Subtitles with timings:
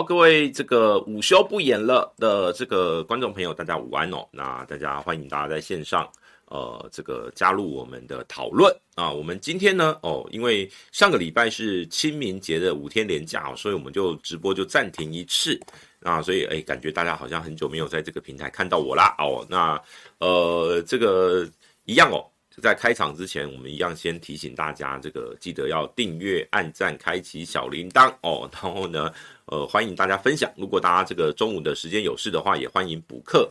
[0.00, 4.26] 好，各位这个午休不演了的这个观众朋友，大家午安哦。
[4.32, 6.10] 那大家欢迎大家在线上，
[6.46, 9.12] 呃，这个加入我们的讨论啊。
[9.12, 15.60] 我们今天呢，哦，因为上个礼拜是清明节的五天连假，所以我们就直播就暂停一次
[16.00, 16.22] 啊。
[16.22, 19.46] 所以哎，感觉大家好像很久没有在这个平台看到我啦哦。
[19.50, 19.78] 那
[20.16, 21.46] 呃，这个
[21.84, 22.24] 一样哦。
[22.60, 28.50] 在开场之前，我们一样先提醒大家，这个记得要订阅、按赞、开启小铃铛哦。
[28.52, 29.10] 然后呢，
[29.50, 30.48] 呃，欢迎大家分享。
[30.56, 33.50] 如果大家这个中午的时间有事的话，也欢迎补课。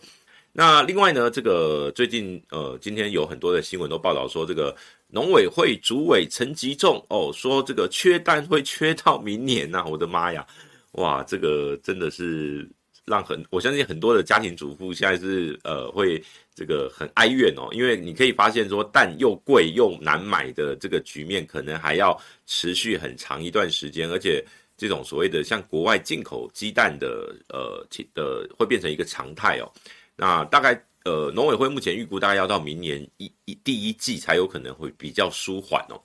[0.53, 4.73] 那另外呢，这个最近呃，今天有很多的新闻都报道说，这个
[5.09, 10.47] 农委会主委陈吉仲哦，说这个缺蛋会缺到明年呐、我的妈呀，
[10.93, 12.67] 哇，这个真的是。
[13.05, 24.45] 让很，我相信很多的家庭主妇现在是呃会这个很哀怨哦，因为你可以发现说蛋又贵又难买的这个局面，可能还要持续很长一段时间，而且
[24.79, 27.85] 这种所谓的像国外进口鸡蛋的呃
[28.15, 29.69] 的会变成一个常态哦。
[30.15, 36.01] 那大概呃农委会目前预估大概要到明年一一第一季才有可能会比较舒缓哦。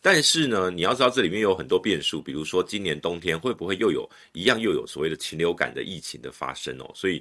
[0.00, 7.20] 但是呢，你要知道这里面有很多变数，比如说今年冬天会不会又有一样又有所谓的禽流感的疫情的发生哦，所以，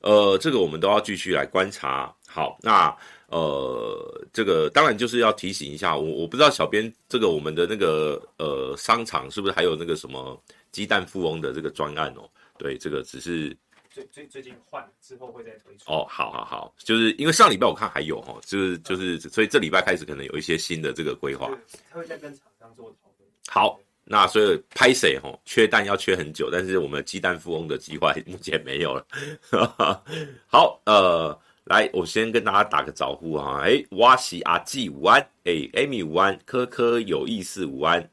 [0.00, 2.12] 呃，这个我们都要继续来观察。
[2.26, 2.96] 好，那
[3.28, 10.40] 呃，这个当然就是要提醒一下我，我不知道小编这个我们的那个呃商场是不是还有那个什么
[10.72, 12.28] 鸡蛋富翁的这个专案哦？
[12.58, 13.56] 对，这个只是。
[13.90, 21.48] 最最最近换之后会再推出哦，好好好，就是因为上礼拜我看还有哦，就是就是，所以这礼拜开始可能有一些新的这个规划，
[21.92, 23.30] 他会再跟厂商做讨论。
[23.46, 29.06] 好，那所以拍谁吼，缺蛋要缺很久，但是我们鸡蛋富翁的计划目前没有了。
[30.50, 38.06] 好，呃，来，我先跟大家打个招呼啊，哎，哇西阿季午安，哎，Amy 午安，科科有意思午安，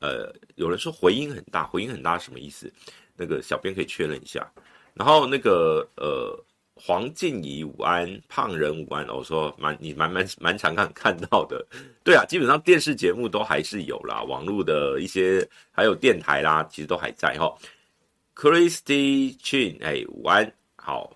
[0.00, 2.72] 呃，有人说回音很大，回音很大什么意思？
[3.16, 4.50] 那个小编可以确认一下。
[4.94, 6.36] 然后那个呃，
[6.74, 11.64] 黄静怡午安，胖人午安，我说蛮你蛮蛮蛮常看看到的，
[12.02, 17.56] 对啊，基本上电视节目都还是有啦，网络的一些还有电台啦，其实都还在哈。
[18.34, 21.12] Christy Chin，哎，午安，好，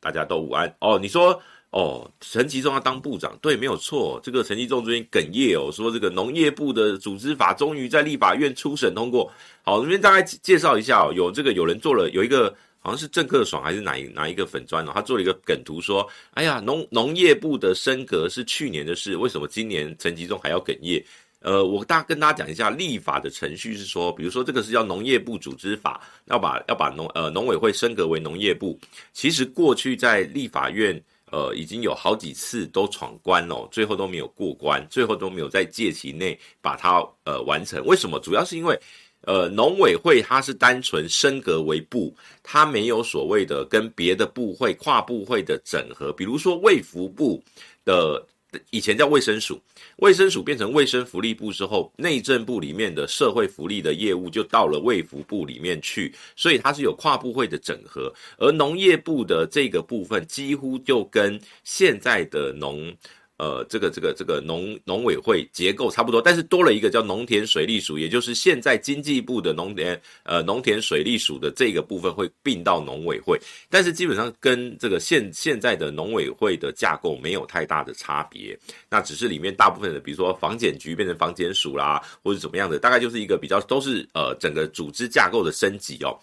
[0.00, 0.98] 大家都午安哦。
[1.00, 4.20] 你说哦，陈吉仲要当部长，对，没有错。
[4.22, 9.30] 这个陈吉仲最近哽咽哦，说这个农业部的组织法终于在立法院初审通过。
[9.62, 12.54] 好，这边大概介绍一下哦，有这个有人做了有一个。
[12.80, 21.04] 好像是郑克爽还是哪一哪一个粉砖哦，他做了一个梗图说：“哎呀，农农业部的升格是去年的事，为什么今年陈吉仲还要哽咽？”
[21.40, 28.78] 呃，我大跟大家讲一下，立法的程序是说，比如说这个是叫农业部组织法，要把要把农呃农委会升格为农业部。
[29.12, 31.00] 其实过去在立法院
[31.30, 37.84] 呃已经有好几次都闯关哦，最后都没有过关，最后都没有在届期内把它呃完成。
[37.86, 38.18] 为什么？
[38.20, 38.78] 主要是因为。
[39.22, 46.12] 呃，农委会它是单纯升格为部，它没有所谓的跟别的部会跨部会的整合。
[46.12, 47.42] 比如说卫福部
[47.84, 48.24] 的
[48.70, 49.60] 以前叫卫生署，
[49.96, 58.12] 卫生署变成卫生福利部之后，内政部里面的社会福利的业务就到了卫福部里面去，所以它是有跨部会的整合。
[58.38, 62.94] 而农业部的这个部分几乎就跟现在的农。
[63.38, 73.40] 呃，这个这个这个农农委会结构差不多，但是多了一个叫农田水利署，也就是现在经济部的农田呃农田水利署的这个部分会并到农委会，
[73.70, 78.58] 但是基本上跟这个现现在的农委会的架构没有太大的差别，
[78.90, 86.18] 那只是里面大部分的，比如说防检局变成防检署啦，或者怎么样的，大概就是一个比较都是呃整个组织架构的升级哦。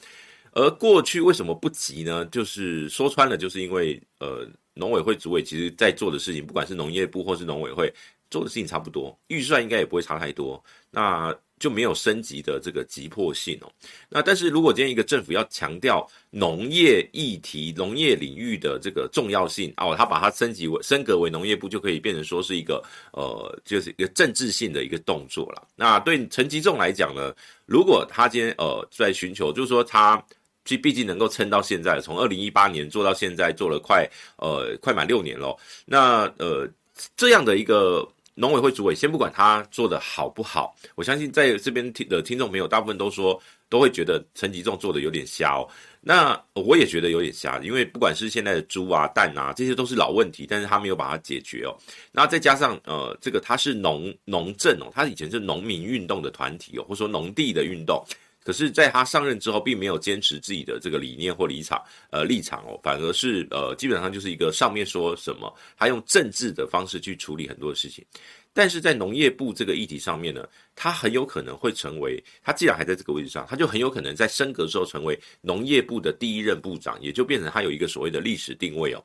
[0.52, 2.25] 而过去为什么不急呢？
[2.25, 4.46] 就是说穿了，就是因为呃。
[4.75, 7.91] 农委会主委其实在做的事情，不管是农业部或是农委会
[8.30, 13.72] 做的事情差不多，预算应该也不会差太多，那就没有升级的这个急迫性哦。
[14.10, 22.83] 那但是如果今天一个政府要强调农业议题、农业领域的这个重要性哦，他把它升级为升格为农业部，就可以变成说是一个
[23.13, 25.66] 呃，就是一个政治性的一个动作了。
[25.75, 27.33] 那对陈吉仲来讲呢，
[27.66, 30.22] 如果他今天呃在寻求，就是说他。
[30.65, 35.56] 毕毕竟能够撑到现在，从二零一八年做到现在，做了快呃快满六年了。
[35.85, 36.67] 那呃
[37.15, 43.39] 这样的一个农委会主委，先不管他做得好不好，我相信在这边听的听众朋友大部分都说
[43.69, 45.67] 都会觉得陈吉仲做的有点瞎哦。
[46.01, 51.75] 那我也觉得有点瞎，因为不管是现在的猪啊蛋啊，这些都是老问题，但是他没有把它解决哦。
[52.12, 58.03] 那再加上呃这个他是农农政哦，他以前是农民运动的团体哦，或者说农地的运动。
[58.45, 68.06] 可是，在他上任之后，并没有坚持自己的这个理念或立场，呃，立场哦，反而是呃，基本上就是一个上面说什么，他用政治的方式去处理很多的事情。
[68.53, 79.03] 但是在农业部这个议题上面呢，他很有可能会成为，他既然还在这个位置上，他就很有可能在升格之后成为农业部的第一任部长，也就变成他有一个所谓的历史定位哦，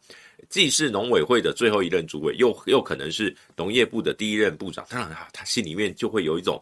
[0.51, 4.87] 既是农委会的最后一任主委，又又可能是农业部的第一任部长。
[4.89, 6.61] 当然啊，他心里面就会有一种。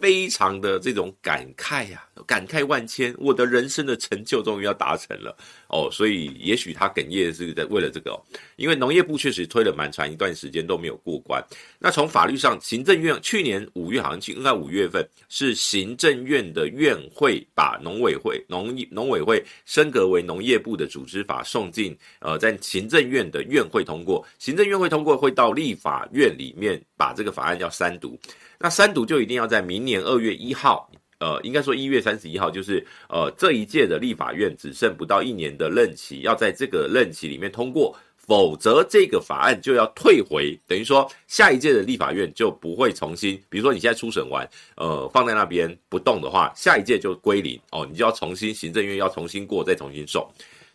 [0.00, 5.36] 非常的这种感慨呀、感慨万千，我的人生的成就终于要达成了
[5.68, 8.18] 哦，所以也许他哽咽是在为了这个哦，
[8.56, 11.44] 因为农业部确实推了蛮长一段时间都没有过关。
[11.78, 28.18] 那从法律上，行政院去年五月好像应该五月份是行政院的院会把农委会农农委会升格为农业部的组织法送进呃在行政院的院会通过，行政院会通过会到立法院里面把这个法案要三读。
[28.62, 44.46] 那三读就一定要在明年二月一号，呃，应该说一月三十一号，就是呃这一届的立法院只剩不到一年的任期，要在这个任期里面通过，否则这个法案就要退回，等于说下一届的立法院就不会重新，比如说你现在初审完，
[44.76, 50.22] 呃，放在那边不动的话，下一届就归零哦，你就要重新行政院要重新过，再重新送。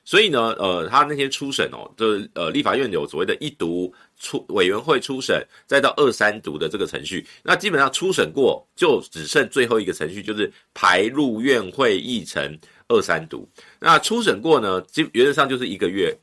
[0.07, 7.25] 所以呢，呃，他那天初审哦，就呃，立法院有所谓的一读初委员会初审，再到二三读的这个程序。
[7.42, 12.56] 那基本上初审过，就只剩最后一个程序，就是排入院会议程
[12.88, 13.50] 二三读。
[13.80, 16.16] 那初审过呢，基原则上就是一个月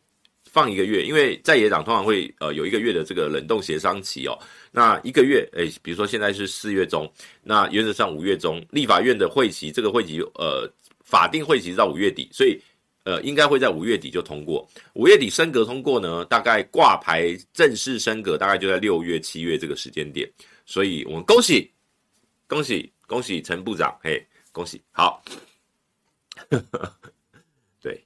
[0.48, 4.38] 放一个月，因为在野党通常会呃有一个月的这个冷冻协商期哦。
[4.70, 7.12] 那一个月，诶，比如说现在是四月中，
[7.42, 10.70] 那原则上五月中立法院的会期，这个会期呃
[11.02, 12.56] 法定会期到五月底，所以。
[13.04, 14.64] 呃，应该会在五月底就通过。
[14.94, 20.30] 五月底升格通过呢，大概挂牌正式升格，大概就在六月、七月这个时间点。
[20.64, 21.68] 所以我们恭喜，
[22.46, 25.20] 恭喜，恭喜陈部长，嘿，恭喜，好。
[27.82, 28.00] 对，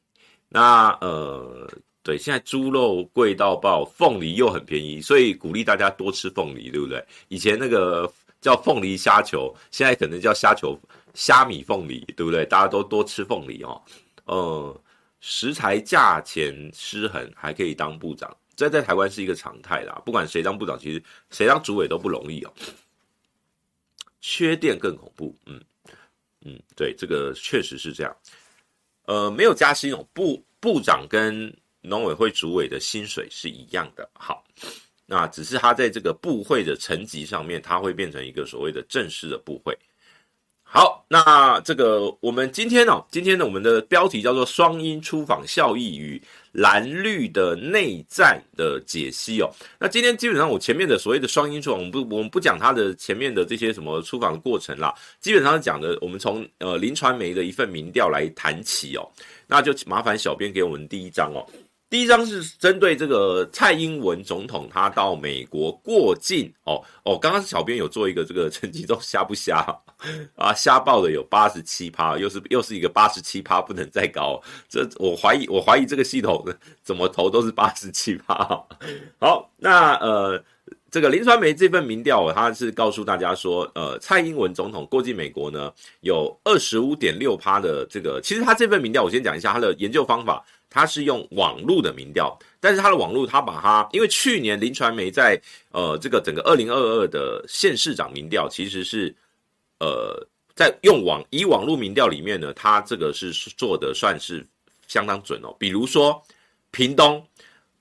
[0.48, 1.70] 那呃，
[2.02, 7.04] 对，现在猪肉贵到爆，凤梨又很便宜，所以鼓励大家多吃凤梨，对不对？
[7.28, 8.10] 以前那个
[8.40, 10.78] 叫凤梨虾球，现在可能叫虾球
[11.12, 12.46] 虾米凤梨，对不对？
[12.46, 13.82] 大家都多吃凤梨哦，
[14.24, 14.80] 嗯。
[15.28, 20.00] 食材价钱失衡还可以当部长，这在台湾是一个常态啦。
[20.06, 21.02] 不管谁当部长，其实
[21.32, 22.54] 谁当主委都不容易哦。
[24.20, 25.60] 缺电更恐怖，嗯
[26.42, 28.16] 嗯，对，这个确实是这样。
[29.06, 34.08] 呃，没有加薪哦，部部长跟农委会主委的薪水是一样的。
[34.12, 34.44] 好，
[35.06, 39.76] 那只是他在这个部会的层级上面，他会变成一个所谓的正式的部会。
[40.76, 46.20] 好，那这个我们今天哦，今天呢，我们的标题叫做“双音出访效益与
[46.52, 49.50] 蓝绿的内战的解析”哦。
[49.80, 59.10] 那今天基本上我前面的所谓的双音出访，我们不我们不讲它的前面的这些什么出访的过程啦，基本上讲的我们从呃林传媒的一份民调来谈起哦。
[59.46, 61.40] 那就麻烦小编给我们第一张哦。
[61.88, 69.64] 第一张是针对这个蔡英文总统，他到美国过境哦哦，刚刚小编有做一个这个成绩都瞎不瞎
[70.34, 70.52] 啊？
[70.52, 74.42] 瞎报的有八十七趴，又是又是一个八十七趴，不能再高。
[74.68, 76.44] 这我怀疑，我怀疑这个系统
[76.82, 78.34] 怎么投都是八十七趴。
[79.20, 80.42] 好，那呃，
[80.90, 88.20] 这个林传媒这份民调，他是告诉大家说，呃，蔡英文总统过境美国呢，有二十五点六趴的这个。
[88.22, 90.44] 其实他这份民调，我先讲一下他的研究方法。
[90.68, 95.40] 他是用网络的民调，但是他的网络，他把它，因为去年林传媒在
[95.70, 99.14] 呃这个整个二零二二的县市长民调，其实是
[99.78, 104.44] 呃在用网以网络民调里面呢，他这个是做的算是
[104.86, 105.54] 相当准哦。
[105.58, 106.20] 比如说
[106.72, 107.24] 屏东，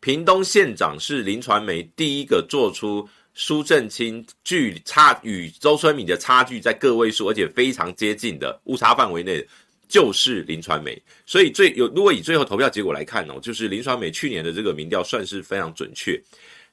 [0.06, 9.44] 屏东县长是林传媒第一个做出苏正清距差与周春米的差距在个位数，而且非常接近的误差范围内。
[9.88, 16.22] 就是林传媒，所以最有如果以最后投票结果来看哦，就是林传媒去年的这个民调算是非常准确。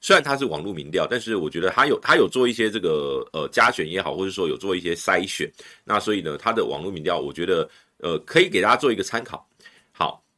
[0.00, 5.50] 虽然它是网络民调，但是我觉得它有它有做一些这个呃加选也好，或者说有做一些筛选。
[5.84, 9.46] 那所以呢，它的网络民调，我觉得呃可以给大家做一个参考。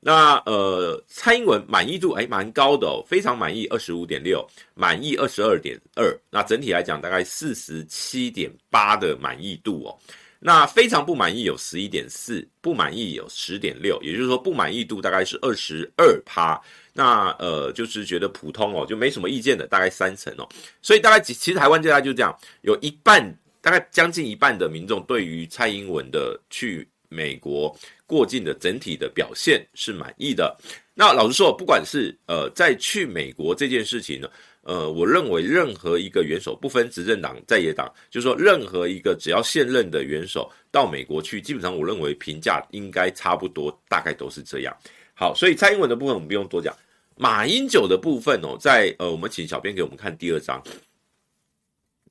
[0.07, 6.15] 那呃蔡英文满意度还蛮高的哦，非常满意二十五点六，满意二十二点二。
[6.29, 9.99] 那整体来讲大概四十七点八的满意度哦。
[10.39, 16.61] 那非常不满意有十一点四，不满意有十点六，也就是说不满意度大概是二十二趴。
[16.93, 20.47] 那呃就是觉得普通哦，就没什么意见的，大概三成哦。
[20.83, 27.75] 所以大概其实台湾现在就这样，有一半大概将近一半的民众对于蔡英文的去美国
[28.07, 30.57] 过境的整体的表现是满意的。
[30.93, 34.29] 那老实说，不管是呃在去美国这件事情呢。
[34.67, 44.75] 呃，我认为任何一个元首，不分执政党在野党，就是说任何一个只要现任的元首到美国去，基本上我认为评价应该差不多，大概都是这样。
[45.13, 46.75] 好，所以蔡英文的部分我们不用多讲，
[47.15, 50.63] 马英九的部分哦，在呃，我们请小编给我们看第二章。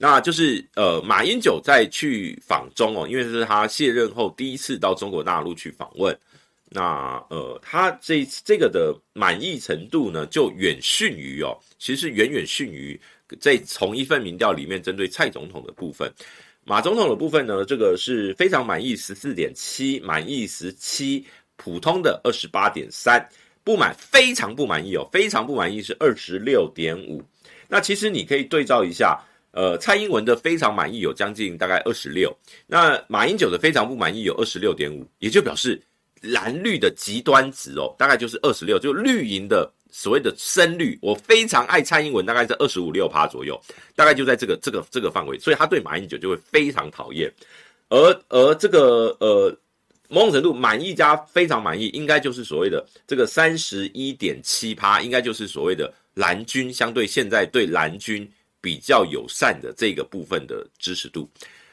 [0.03, 6.13] 那就是呃，马英九在去访中哦，因为是他卸任后第一次到中国大陆去访问。
[6.67, 12.99] 那呃，他这这个的满意程度呢，就远逊于哦，其实远远逊于
[13.39, 16.11] 在从一份民调里面针对蔡总统的部分。
[16.65, 23.25] 马总统的部分呢，这个是非常满意十四点七，满意十七，普通的二十八点三，
[23.63, 27.23] 不满非常不满意哦，非常不满意是二十六点五。
[27.69, 29.17] 那其实你可以对照一下，
[29.53, 32.31] 呃，蔡英文的非常满意有将近大概二十六，
[32.67, 35.81] 那马英九的非常不满意有二十六点五，也就表示。
[36.25, 43.61] 蓝绿的极端值哦，大概就是二十六，就绿营的所谓的深绿，我非常爱蔡英文，大概在二十五六趴左右，
[43.93, 47.29] 大概就在这个这个这个范围，所以他对马英九就会非常讨厌。
[47.89, 49.53] 而而这个呃
[50.07, 58.25] 某种程度满意加非常满意，应该就是所谓的这个三十一点七趴，应该就是所谓的蓝军相对现在对蓝军
[58.63, 61.29] 比较友善的这个部分的支持度。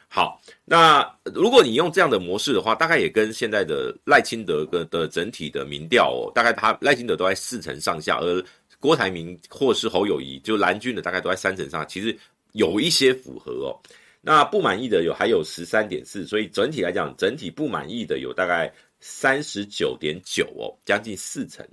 [0.09, 8.43] 好，那如果你用这样的模式的话，大概也跟现在的赖清德的的整体的民调哦，大概他赖清德都在四成上下，而
[8.77, 12.13] 郭台铭或是侯友宜就蓝军的大概都在三成上，其实
[12.51, 13.71] 有一些符合哦。
[14.19, 18.69] 那不满意的有还有十三点四，所以整体来讲，整体不满意的有大概
[18.99, 21.65] 三十九点九哦，将近四成。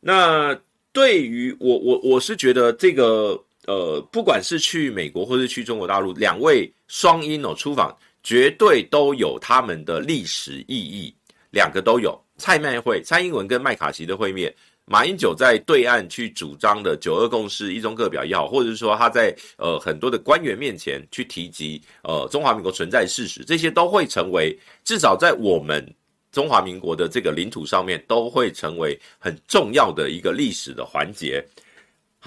[0.00, 0.58] 那
[0.94, 3.38] 对于我我我是觉得这个。
[3.66, 11.14] 呃，不管是去美国或是去中国大陆，两位双英哦出访，绝对都有他们的历史意义，
[11.50, 12.18] 两个都有。
[12.38, 14.54] 蔡麦会，蔡英文跟麦卡锡的会面，
[14.84, 25.84] 马英九在对岸去主张的九二共识、一中各表也好，或者是说他在呃很多的官员面前去提及呃中华民国存在事实，这些都会成为至少在我们
[26.30, 31.42] 中华民国的这个领土上面，都会成为很重要的一个历史的环节。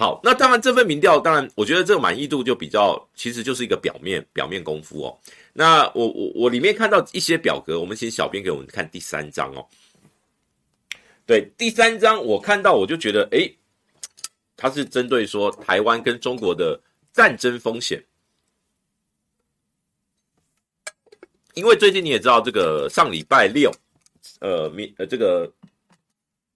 [0.00, 5.20] 好，那当然这份民调，当然我觉得这个满意度就比较，其实就是一个表面表面功夫哦。
[5.52, 9.68] 那我我我里面看到一些表格，我们请小编给我们看第三张哦。
[11.26, 13.54] 对，第三张我看到我就觉得，诶，
[14.56, 16.80] 它是针对说台湾跟中国的
[17.12, 18.02] 战争风险，
[21.52, 23.70] 因为最近你也知道，这个上礼拜六，
[24.40, 25.52] 呃，民呃这个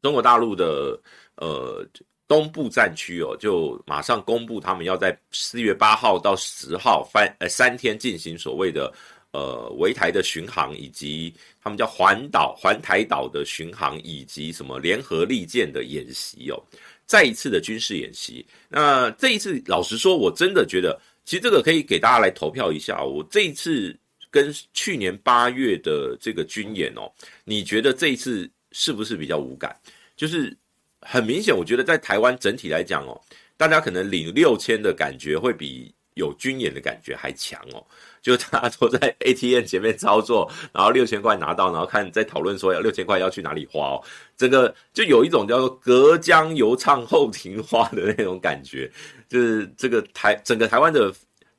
[0.00, 0.98] 中国大陆的
[1.34, 1.86] 呃。
[2.26, 8.90] 东部战区哦，就马上公布他们要在四月八号到十号翻呃三天进行所谓的
[9.32, 16.56] 呃围台的巡航，以及他们叫环岛环台岛的巡航，以及什么联合利剑的演习哦，
[17.04, 18.44] 再一次的军事演习。
[18.70, 23.04] 那这一次老实说，我真的觉得，其实这个可以给大家来投票一下。
[23.04, 23.94] 我这一次
[24.30, 27.12] 跟去年八月的这个军演哦，
[27.44, 29.78] 你觉得这一次是不是比较无感？
[30.16, 30.56] 就是。
[31.04, 33.20] 很明显，我觉得在台湾整体来讲哦，
[33.56, 37.84] 大家可能领六千的感觉会比有军演的感觉还强哦。
[38.22, 44.02] 就大家都在 ATM 前面操作，然后六千块拿到，然后看在讨论说要六千块要去哪里花哦。
[44.34, 48.90] 这个就有一种叫做隔江犹唱后庭花的那种感觉，
[49.28, 51.12] 就是这个台整个台湾的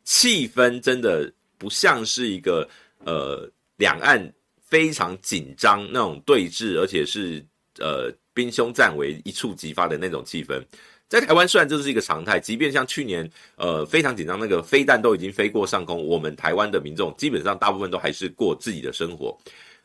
[0.04, 2.68] 气氛真的不像是一个
[3.04, 3.48] 呃
[3.78, 7.46] 两岸非常紧张那种对峙，而且是
[7.78, 8.12] 呃。
[8.36, 10.62] 兵凶战危一触即发的那种气氛，
[11.08, 19.36] 在台湾虽然这是一个常态，即便像去年，呃，非常紧张，那个飞弹都已经飞过上空，我们台湾的民众基本上大部分都还是过自己的生活。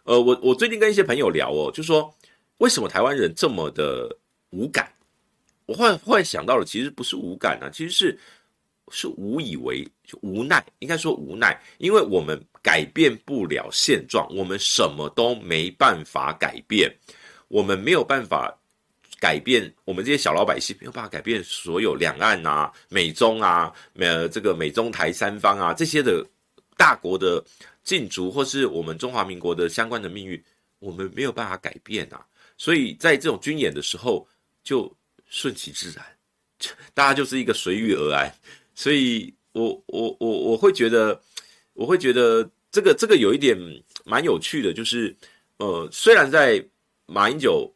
[0.03, 2.13] 呃，我我最近跟一些朋友聊哦，就说
[2.59, 4.15] 为什么台湾人这么的
[4.51, 4.93] 无感？
[5.67, 8.19] 我忽然忽然想到了，其实不是无感啊，其实是
[8.91, 16.93] 是无以为，就无奈，应该说无奈，因为我们改变不了现状，我们什么都没办法改变。
[17.51, 18.57] 我们没有办法
[19.19, 26.25] 改变，我们这些小老百姓没有办法改变所有两岸啊、美中啊、呃这个美中台三方啊这些的
[26.77, 27.45] 大国的
[27.83, 30.41] 禁足，或是我们中华民国的相关的命运，
[30.79, 32.25] 我们没有办法改变啊。
[32.57, 34.27] 所以在这种军演的时候，
[34.63, 34.91] 就
[35.27, 36.07] 顺其自然，
[36.95, 38.33] 大家就是一个随遇而安。
[38.77, 41.21] 所以我我我我会觉得，
[41.73, 43.59] 我会觉得这个这个有一点
[44.05, 45.15] 蛮有趣的，就是
[45.59, 46.65] 呃，虽然在
[47.11, 47.71] 马英九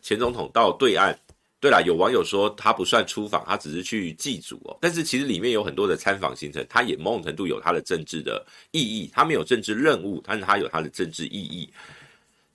[0.00, 1.14] 前总统到对岸，
[1.60, 4.78] 对了，有网友说他不算出访，他只是去祭祖哦。
[4.80, 9.10] 但是其实里面有很多的参访行程，他也某种程度有他的政治的意义。
[9.12, 11.68] 他没有政治任务，但是他有他的政治意义。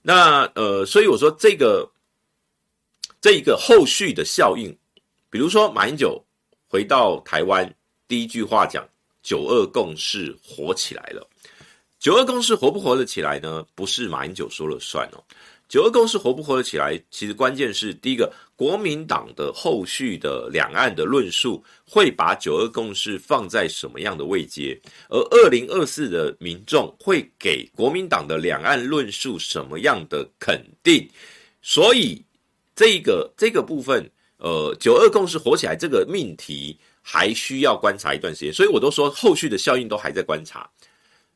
[0.01, 1.89] 那呃，所以我说这个
[3.21, 4.75] 这一个后续的效应，
[5.29, 6.21] 比如说马英九
[6.67, 7.71] 回到台湾，
[8.07, 8.87] 第一句话讲
[9.21, 11.27] “九二共识火起来了”。
[11.99, 13.65] 九二共识活不活得起来呢？
[13.75, 15.23] 不是马英九说了算哦。
[15.69, 17.01] 九二共识活不活得起来？
[17.09, 24.79] 其实关键是第一个，国民党的后续的两岸的论述会把九二共识放在什么样的位阶，
[25.09, 31.09] 而二零二四的民众会给国民党的两岸论述什么样的肯定？
[31.63, 32.23] 所以
[32.75, 38.53] 这个这个部分，呃，九二共识活起来这个命题还需要观察一段时间。
[38.53, 40.69] 所以我都说后续的效应都还在观察。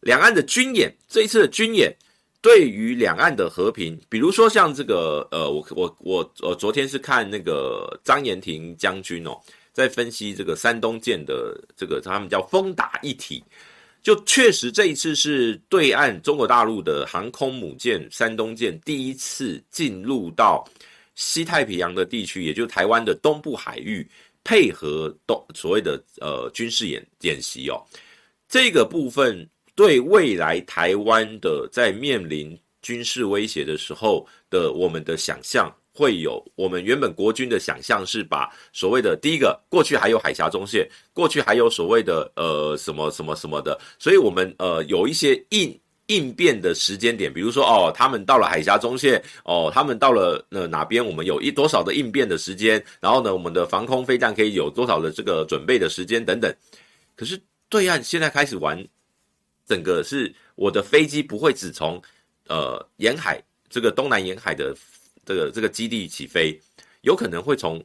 [0.01, 1.91] 两岸的军演，这一次的军演。
[2.39, 9.37] 对于两岸的和平，比如说像这个，呃，我我我我昨天是看那个张延廷将军哦，
[9.73, 13.43] 在分析这个山东舰的这个他们叫蜂打一体，
[14.03, 20.63] 就确实这一次是对岸中国大陆的航空母舰山东舰第一次进入到
[21.15, 24.07] 西太平洋的地区，也就是台湾的东部海域，
[24.43, 27.83] 配合东所谓的呃军事演演习哦，
[28.47, 29.49] 这个部分。
[29.77, 56.51] 对未来台湾的在面临军事威胁的时候的我们的想象，会有我们原本国军的想象是把所谓的第一个过去还有海峡中线，过去还有所谓的呃什么什么什么的，所以我们呃有一些应应变的时间点，比如说哦他们到了海峡中线，哦他们到了呃哪边，我们有一多少的应变的时间，然后呢我们的防空飞弹可以有多少的这个准备的时间等等。
[57.15, 58.83] 可是对岸现在开始玩。
[59.67, 62.01] 整个是我的飞机不会只从
[62.47, 64.73] 呃沿海这个东南沿海的
[65.25, 66.57] 这个这个基地起飞，
[67.01, 67.83] 有可能会从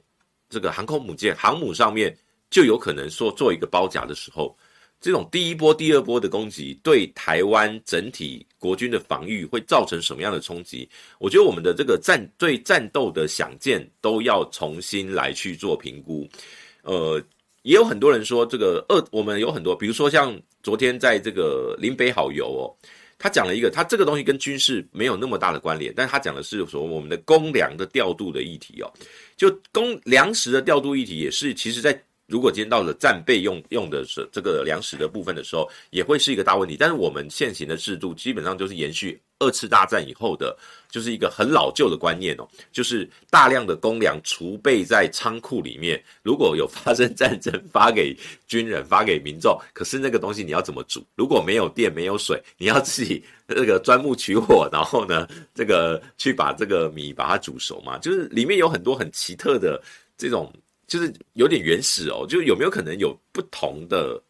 [0.48, 2.16] 这个航空母舰航母上面
[2.50, 4.56] 就有可能说做一个包夹的时候，
[5.00, 10.88] 这种第一波、第二波的攻击对台湾整体国军的防御会造成什么样的冲击？
[11.18, 16.28] 我觉得我们的这个战对战斗的想见都要重新来去做评估，
[16.82, 17.20] 呃。
[17.62, 22.62] 也有很多人说，这个二我们有很多，比如说像昨天在这个林北好游哦，
[23.18, 28.92] 他讲了一个，他这个东西跟军事没有那么大的关联，但是他讲的是说我们的公粮的调度的议题哦，
[29.36, 32.02] 就公粮食的调度议题也是，其实在。
[32.28, 36.78] 如果今天到了战备用用的是这个粮食的部分的时候，也会是一个大问题。
[36.78, 40.56] 但是我们现行的制度基本上就是延续二次大战以后的，
[40.88, 49.58] 就是一个很老旧的观念哦，就是大量的公粮储备在仓库里面，如果有发生战争，发给军人，发给民众。
[49.72, 51.04] 可是那个东西你要怎么煮？
[51.16, 57.98] 如果没有电，没有水，你要自己这个钻木取火，然后呢，这个去把这个米把它煮熟嘛。
[57.98, 59.82] 就是里面有很多很奇特的
[60.16, 60.52] 这种。
[60.88, 64.20] 就是有点原始哦，就有没有可能有不同的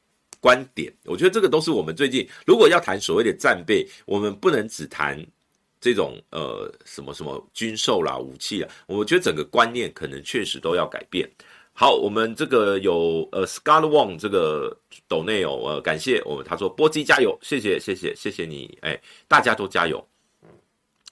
[0.42, 0.92] 观点？
[1.04, 5.24] 我觉得这个都是我们最近如果要谈所谓的战备，我们不能只谈
[5.80, 11.30] 这种呃什么什么军售啦、武器啦，我觉得整个观念可能确实都要改变。
[11.72, 14.76] 好，我们这个有呃 Scott Wong 这个
[15.06, 20.04] 斗内哦，呃感谢我们他说波基加油，谢谢谢谢谢谢你，哎，大家都加油。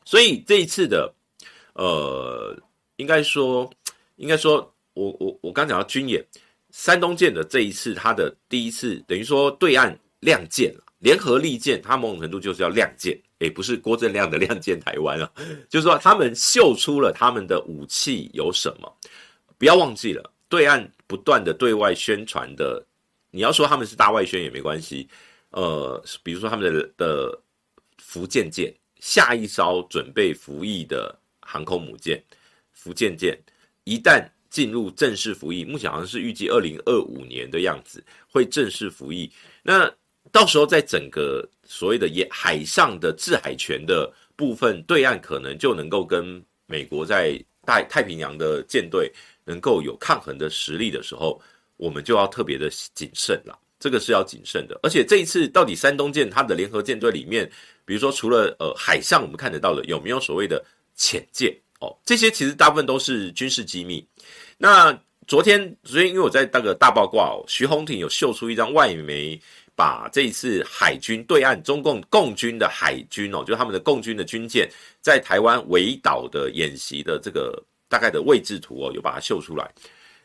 [0.05, 1.15] 所以这一次的
[1.75, 2.59] 呃，
[2.97, 3.71] 应该说
[4.17, 4.75] 应该说。
[4.95, 6.23] 我我我刚讲到军演，
[6.73, 15.31] 山东舰的这一次，它的第一次等于说对岸亮剑了，联合利剑，它某种程度就是要亮剑，也，不是郭正亮的亮剑台湾啊，
[15.69, 18.97] 就是说他们秀出了他们的武器有什么，
[19.59, 22.85] 不要忘记了，对岸不断的对外宣传的，
[23.31, 25.09] 你要说他们是大外宣也没关系，
[25.51, 27.43] 呃，比如说他们的的
[27.99, 32.23] 福建舰，下一艘准备服役的航空母舰，
[32.73, 33.39] 福建舰
[33.85, 34.25] 一旦。
[34.51, 39.31] 进入正式服役，目前好像是预计二零二五年的样子会正式服役。
[39.63, 39.91] 那
[40.33, 49.11] 到时候在整个所谓的沿海上的制海权的部分，对岸可能就能够跟美国在大太平洋的舰队
[49.45, 51.41] 能够有抗衡的实力的时候，
[51.77, 53.59] 我们就要特别的谨慎了。
[53.79, 54.79] 这个是要谨慎的。
[54.83, 57.51] 而且这一次到底山东舰它的联合舰队里面，
[57.85, 60.63] 比如说除了呃海上我们看得到的，有没有所谓的
[60.95, 61.57] 潜舰？
[61.81, 64.07] 哦，这些其实大部分都是军事机密。
[64.57, 64.93] 那
[65.27, 69.41] 昨天，昨天因为我在那个大爆挂哦，徐宏庭有秀出一张外媒
[69.75, 74.69] 把这一次海军对岸中共共军的海军哦，就他们的共军的军舰
[75.01, 79.71] 在台湾围岛的演习的这个大概的位置图哦，有把它秀出来。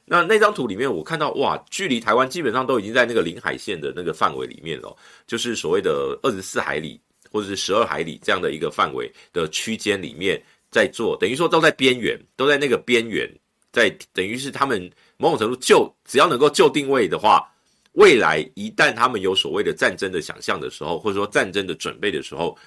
[0.03, 6.99] 那那张图里面，我看到哇，距离台湾基本上都已经在那个领海线的那个范围里面了，就是所谓的二十四海里
[7.31, 10.41] 或者是十二海里这样的一个范围的区间里面。
[10.75, 13.25] 在做，等于说都在边缘，都在那个边缘，
[13.71, 17.49] 在等于是他们某种程度就只要能够就定位的话，
[17.93, 22.57] 未来一旦他们有所谓的战争的想象的时候，或者说战争的准备的时候，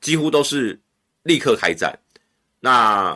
[0.00, 0.80] 几乎都是
[1.22, 1.94] 立刻开战。
[2.60, 3.12] 那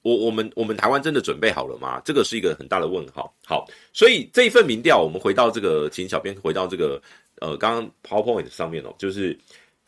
[0.00, 2.00] 我我们我们台湾真的准备好了吗？
[2.06, 3.30] 这个是一个很大的问号。
[3.44, 6.98] 好，所以这一份民调，我们回到这个，请小编回到这个
[7.42, 9.38] 呃刚刚 PowerPoint 上面哦，就是。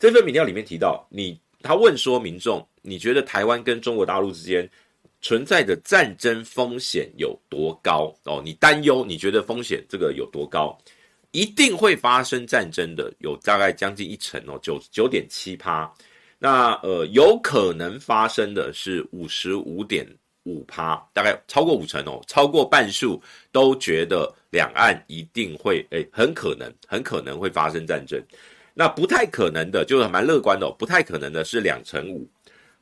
[0.01, 4.69] 这份民调里面提到，你他问说民众，你觉得台湾跟中国大陆之间
[5.21, 8.13] 存在的战争风险有多高？
[8.23, 10.77] 哦，你担忧，你觉得风险这个有多高？
[11.31, 15.89] 一定会发生战争的，有大概将近一成哦，九九点七趴。
[16.37, 20.05] 那呃，有可能发生的是五十五点
[20.43, 28.19] 五趴，大概超过五成哦，超过半数都觉得两岸一定会，诶，很可能，很可能会发生战争。
[28.73, 32.27] 那不太可能的，就是蛮乐观的哦，不太可能的是两成五，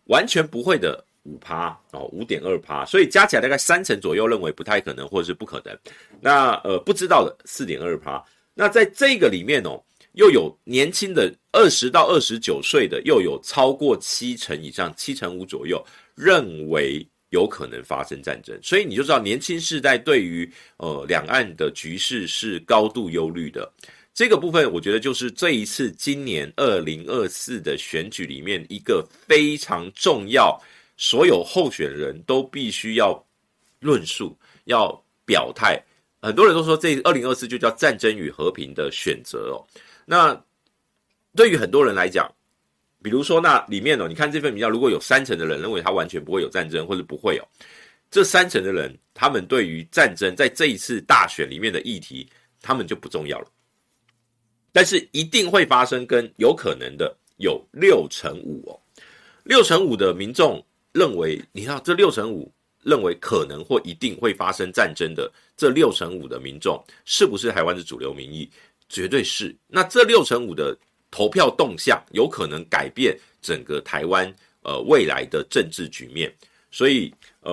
[0.10, 5.76] 完全不会的五趴哦，五点二趴，所以加起来大概三成左右认为不太可能或者是不可能。
[6.22, 8.24] 那呃，不知道的四点二趴。
[8.54, 9.82] 那在这个里面哦。
[10.13, 15.82] 又有年轻的二十到二十九岁的，又有超过七成以上，七成五左右
[16.15, 23.72] 认为有可能发生战争，所以你就知道年轻世代对于呃两岸的局势是高度忧虑的。
[24.19, 30.62] 这个部分，我觉得就是这一次今年二零二四的选举里面一个非常重要，
[30.97, 33.25] 所有候选人都必须要
[33.79, 34.91] 论述、要
[35.25, 35.82] 表态。
[36.21, 39.63] 很多人都说这二零二四就叫战争与和平的选择哦。
[40.05, 40.38] 那
[41.34, 42.29] 对于很多人来讲，
[43.01, 47.47] 比如说那里面哦，你看这份比较，如果有三成的人认为他完全不会有战争，或者不会有，
[48.12, 52.29] 这三成的人，他们对于战争在这一次大选里面的议题，
[52.62, 53.47] 他们就不重要了。
[54.71, 58.79] 但是一定会发生跟有可能的有六成五哦，
[59.43, 62.51] 六成五的民众认为，你看这六成五
[62.84, 65.32] 认为可能或一定会发生战争的？
[65.58, 68.49] 这六成五的民众，是不是台湾的主流民意？
[68.88, 70.75] 绝对是，那这六成五的
[71.12, 76.34] 投票动向有可能改变整个台湾呃未来的政治局面，
[76.71, 77.51] 所以呃，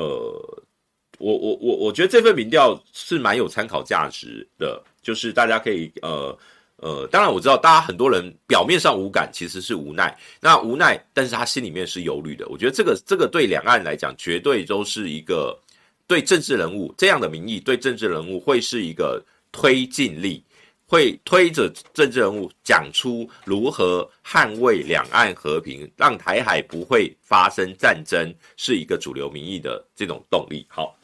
[1.19, 6.37] 我我我我觉得这份民调是蛮有参考价值的，就是大家可以呃
[6.77, 12.47] 呃，当然我知道大家很多人表面上无感，其实是无奈，那无奈，但是他心里面是忧虑的。
[12.49, 15.59] 我觉得这个这个对两岸来讲，绝对都是一个
[16.07, 20.43] 对政治人物这样的民意，对政治人物会是一个推进力。
[20.89, 30.65] 会推着政治人物讲出如何捍卫两岸和平，让台海不会发生战争，是一个主流民意的这种动力。
[30.69, 30.97] 好，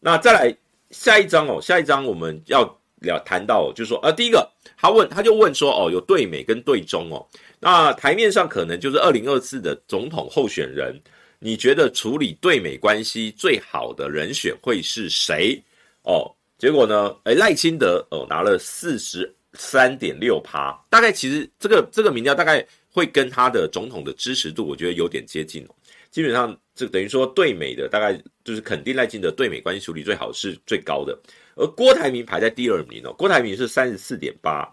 [0.00, 0.52] 那再来
[0.90, 2.64] 下一章哦，下一章我们要
[3.02, 7.26] 聊谈到，就是说，呃，第一个他问，他就问说，哦，有对美跟对中哦，
[7.60, 10.98] 那台面上可能就是二零二四的总统候选人，
[11.38, 15.62] 你觉得处理对美关系最好的人选会是谁？
[16.02, 16.30] 哦。
[16.58, 17.12] 结果呢？
[17.24, 25.74] 诶赖清德哦拿了四十三点六趴，大概其实这个这个民调大概会跟他的总统的支持度，我觉得有点接近哦。
[26.12, 31.18] 基本上这等于说对美的大概就是肯定赖清德对美关系处理最好是最高的，
[31.54, 34.68] 而郭台铭排在第二名哦，郭台铭是三十四点八，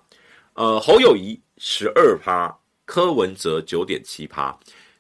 [0.54, 4.58] 呃侯友谊十二趴，柯文哲九点七趴。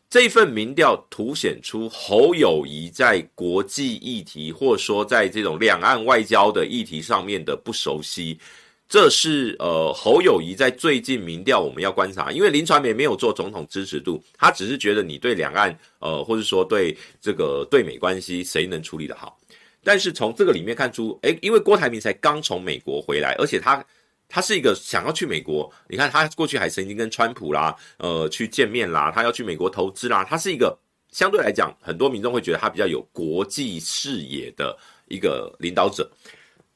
[0.09, 8.39] 这份民调凸显出侯友谊在国际议题，或者说在这种两岸外交的议题上面的不熟悉，
[8.87, 19.37] 这是呃侯友谊在最近民调我们要观察，因为林传媒没有做总统支持度，他只是觉得你对两岸呃或者说对这个对美关系谁能处理得好，
[19.83, 23.83] 但是从这个里面看出，诶，因为郭台铭才刚从美国回来，而且他。
[24.31, 30.77] 他是一个想要去美国，你看他过去还曾经跟川普啦，呃，去见面啦，他要去美国投资啦，他是一个
[31.09, 36.07] 相对来讲，很多民众会觉得他比较有国际视野的一个领导者。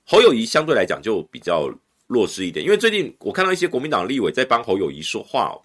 [0.03, 1.71] 侯友宜相对来讲就比较
[2.07, 5.61] 弱势一点，因为最近我看到一些国民党立委在帮侯友宜说话哦，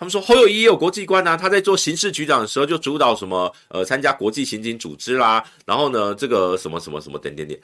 [0.00, 7.58] 他们说侯友宜也有国际观啊，他在做刑事局长的时候就主导什么呃参加国际刑警组织啦，然后呢这个什么什么什么等等等，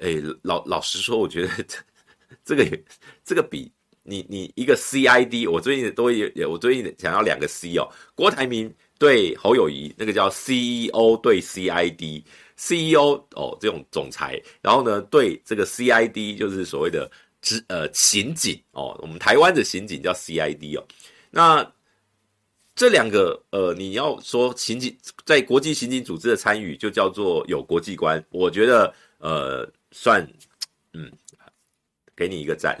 [0.00, 1.50] 诶，老老实说，我觉得。
[2.44, 2.78] 这这个
[3.24, 3.70] 这个比
[4.02, 7.86] 你你一个 CID，我最近都有，我最近想要两个 C 哦。
[8.14, 17.10] 郭台铭对侯友宜，那个叫 CEO 对 CID，CEO 哦这种总裁，然后呢对这个 CID 就是所谓的
[17.42, 20.84] 执呃刑警哦，我们台湾的刑警叫 CID 哦。
[21.36, 21.70] 那
[22.74, 24.96] 这两个呃你要说刑警
[25.26, 30.26] 在国际刑警组织的参与，就叫做有国际观，我觉得呃算
[30.94, 31.12] 嗯。
[32.18, 32.74] 给你一个赞，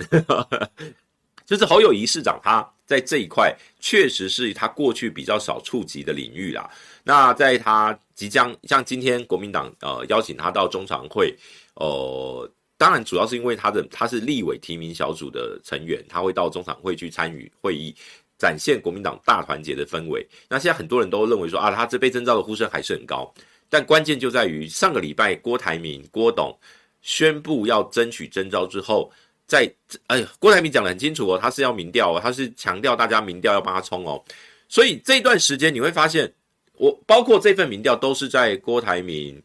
[1.44, 6.70] 就是侯友宜市长，他在这一块确实是他过去比较少触及的领域啦。
[7.04, 11.36] 那在他即将像今天国民党呃邀请他到中常会，
[11.74, 17.94] 呃，当然主要是因为他的他是立委提名小组的成员，他会到中常会去参与会议，
[18.38, 20.26] 展现国民党大团结的氛围。
[20.48, 23.32] 那现在很多人都认为说啊，他这被征召的呼声还是很高，
[23.68, 26.56] 但关键就在于上个礼拜郭台铭郭董
[27.02, 29.10] 宣布要争取征召之后。
[29.48, 29.72] 在
[30.08, 34.20] 哎，郭台铭讲的很清楚哦，他是要民调哦，他是强调大家民调要帮他冲哦，
[34.68, 36.28] 所以这段时间你会发现，
[36.72, 39.40] 我包括这份民调都是在郭台铭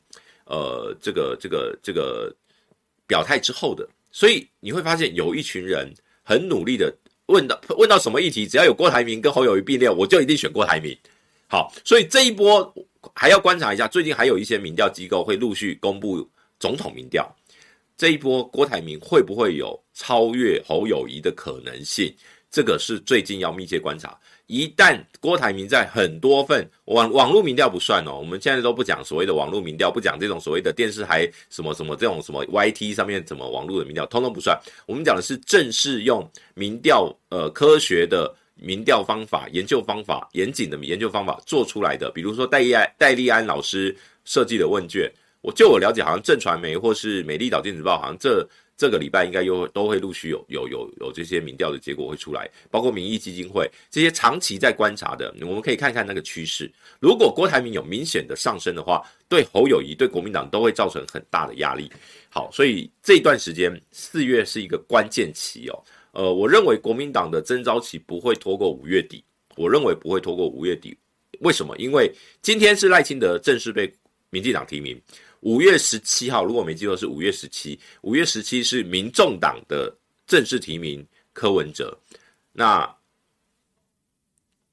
[0.46, 2.36] 呃这个这个这个
[3.06, 5.88] 表态之后的，所以你会发现有一群人
[6.24, 6.92] 很努力的
[7.32, 10.96] 问到问到什么议题，只要有郭台铭跟侯友谊并列，我就一定选郭台铭。
[11.48, 12.74] 好，所以这一波
[13.16, 17.34] 还要观察一下，最近还有一些民调机构会陆续公布总统民调。
[17.98, 22.14] 这一波郭台铭会不会有超越侯友谊的可能性？
[22.50, 24.20] 这个是最近要密切观察。
[24.52, 34.60] 一旦郭台铭在很多份网网络民调不算哦，我们现在都不讲所谓的网络民调，不讲这种所谓的电视台什么什么这种什么 YT 上面什么网络的民调，通通不算。
[34.86, 45.10] 我们讲的是正式用民调呃科学的民调方法、研究方法、严谨的研究方法做出来的，比如说戴立安戴立安老师设计的问卷。
[45.40, 48.46] 我就我了解，好像正传媒或是美丽岛电子报，好像这
[48.82, 56.68] 这个礼拜应该又都会陆续有有有有这些民调的结果会出来，包括民意基金会这些长期在观察的，我们可以看看那个趋势。
[57.00, 61.92] 如果郭台铭有明显的上升的话，对侯友谊、对国民党都会造成很大的压力。
[62.28, 65.84] 好，所以这段时间四月是一个关键期哦。
[66.14, 69.24] 呃，我认为国民党的征召期不会拖过五月底，
[69.58, 70.98] 我认为不会拖过五月底。
[71.42, 71.78] 为什么？
[71.78, 73.94] 因为今天是赖清德正式被
[74.32, 75.00] 民进党提名。
[75.42, 77.80] 五月十七号，如果没记错是五月十七。
[78.02, 81.98] 五月十七是民众党的正式提名柯文哲，
[82.52, 82.88] 那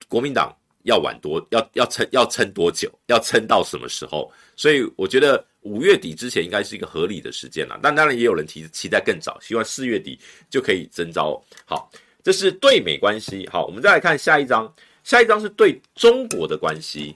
[0.09, 2.91] 国民党要晚多，要要撑要撑多久？
[3.07, 4.33] 要撑到什么时候？
[4.57, 7.81] 所以我觉得五月底之前应该是一个合理的时间了。
[7.83, 10.19] 但当然也有人提期待更早，希望四月底
[10.51, 11.43] 就可以征召。
[11.65, 11.91] 好，
[12.23, 13.49] 这是对美关系。
[13.49, 14.71] 好，我们再来看下一章，
[15.03, 17.15] 下一章是对中国的关系。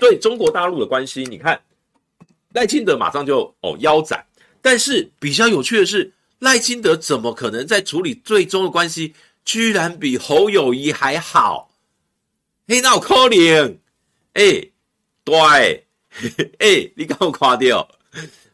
[0.00, 1.60] 对中国大陆的关系，你看
[2.54, 4.26] 赖清德马上就哦腰斩，
[4.60, 11.70] 但是比较有趣的是，赖清德怎么可能在处理最终的关系，居然比侯友谊还好？
[12.66, 13.76] 嘿，那我可怜，
[14.32, 14.68] 哎，
[15.22, 15.86] 对，
[16.58, 17.86] 哎，你刚夸掉，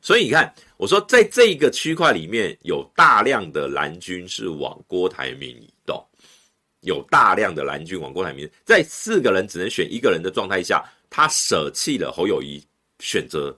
[0.02, 6.04] 所以你看，我说在这个区块里面有大量的蓝军是往郭台铭移动，
[6.80, 10.84] 有大量的蓝军往郭台铭，在四个人只能选一个人的状态下。
[11.08, 12.62] 他舍弃了侯友谊，
[12.98, 13.56] 选择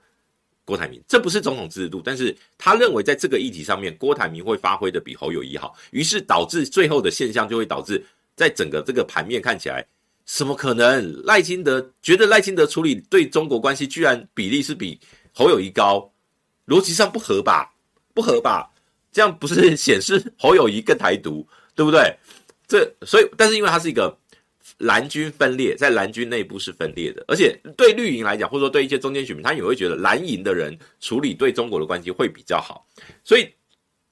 [0.64, 8.04] 郭台铭，这不是总统制度，但是他认为在这个议题上面，郭台铭会发挥的比侯友谊好，于是导致最后的现象就会导致，
[8.36, 9.84] 在整个这个盘面看起来，
[10.26, 11.22] 什么可能？
[11.24, 15.00] 赖清德觉得赖清德处理对中国关系居然比例是比
[15.32, 16.12] 侯友谊高，
[16.66, 17.74] 逻辑上不合吧？
[18.12, 18.70] 不合吧？
[19.10, 22.14] 这样不是显示侯友谊更台独，对不对？
[22.66, 24.16] 这所以，但是因为他是一个。
[24.78, 32.86] 蓝军分裂，在蓝军内部是分裂的，而且对绿营来讲，或者说对一些中间选民，他也会觉得蓝营的人处理对中国的关系会比较好，
[33.24, 33.48] 所以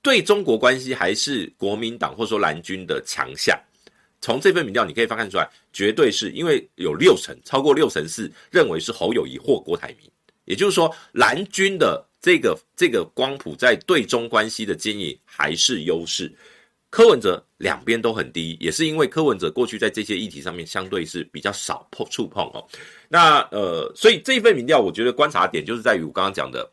[0.03, 3.59] 对中国关系还是国民党或者说蓝军的强项。
[4.21, 10.11] 从这份民调你可以发看出来，绝对是因为有六成，超过六成四认为是侯友谊或郭台铭，
[10.47, 16.33] 也就是说蓝军的这个这个光谱在对中关系的经营还是优势。
[16.89, 22.67] 柯文哲两边都很低，也是因为柯文哲过去在这些议题上面相对是比较少碰触碰哦。
[23.09, 26.69] 那呃，所以这一份民调，我觉得观察点就是在于我刚刚讲的，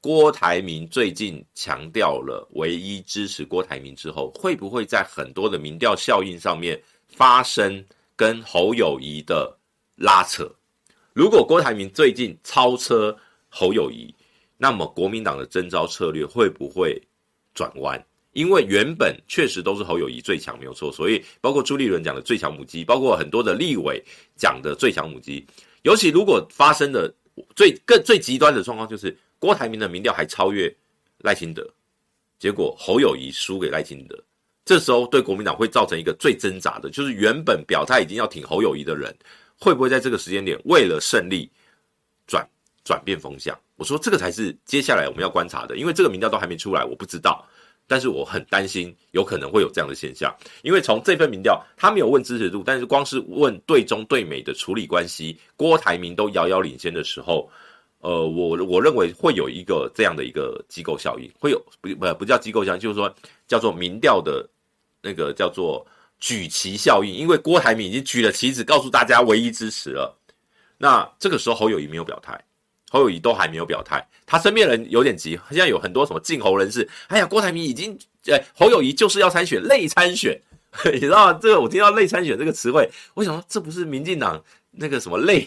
[0.00, 9.58] 郭台铭最近强调了唯一支持郭台铭之后，会不会在很多的民调效应上面发生跟侯友宜的
[9.96, 10.48] 拉扯？
[11.14, 13.16] 如果郭台铭最近超车
[13.48, 14.14] 侯友宜，
[14.58, 17.00] 那么国民党的征召策略会不会
[17.54, 18.06] 转弯？
[18.36, 24.04] 因为原本确实都是侯友谊最强，没有错，所以包括朱立伦讲的最强母鸡，包括很多的立委
[24.36, 25.42] 讲的最强母鸡。
[25.84, 27.10] 尤其如果发生的
[27.54, 30.70] 最更最极端的状况，就是郭台铭的民调还超越
[31.20, 31.66] 赖清德，
[32.38, 34.22] 结果侯友谊输给赖清德，
[34.66, 39.16] 这时候对国民党会造成一个最挣扎的，就是原本表态已经要挺侯友谊的人，
[39.58, 41.50] 会不会在这个时间点为了胜利
[42.26, 42.46] 转
[42.84, 43.58] 转变风向？
[43.76, 47.42] 我说这个才是接下来我们要观察的，因为这个民调都还没出来，我不知道。
[47.88, 57.48] 但是我很担心，有可能会有这样的现象，因为从这份民调，他没有问支持度，但是光是问对中对美的处理关系，郭台铭都遥遥领先的时候，
[58.00, 63.14] 呃，我我认为会有一个这样的一个机构效应，会有不不不叫机构效应，就是说
[63.46, 64.48] 叫做民调的
[65.00, 65.86] 那个叫做
[66.18, 70.16] 举旗效应，因为郭台铭已经举了旗子，告诉大家唯一支持了，
[70.76, 72.42] 那这个时候侯友谊没有表态。
[72.96, 75.38] 侯友宜都还没有表态，他身边人有点急。
[75.50, 80.40] 现在有很多什么靖侯人士，哎呀，郭台铭已经，呃，侯友宜就是要参选，累参选，
[80.92, 81.32] 你知道？
[81.34, 85.46] 这个我听到累参选这个词汇，我想说这不是民进党那个什么累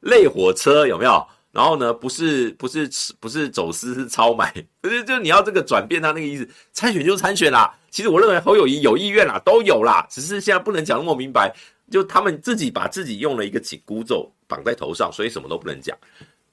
[0.00, 1.26] 累 火车有没有？
[1.52, 2.86] 然后呢，不是不是
[3.18, 4.52] 不是走私是超买，
[4.82, 7.74] 不是就你要这个转变他那个意思，参选就参选啦。
[7.90, 11.50] 其实我认为侯友宜有意愿啦，都有啦，只是现在不能讲那么明白，
[11.90, 15.96] 就他们自己把自己用了一个紧箍咒绑在头上，所以什么都不能讲。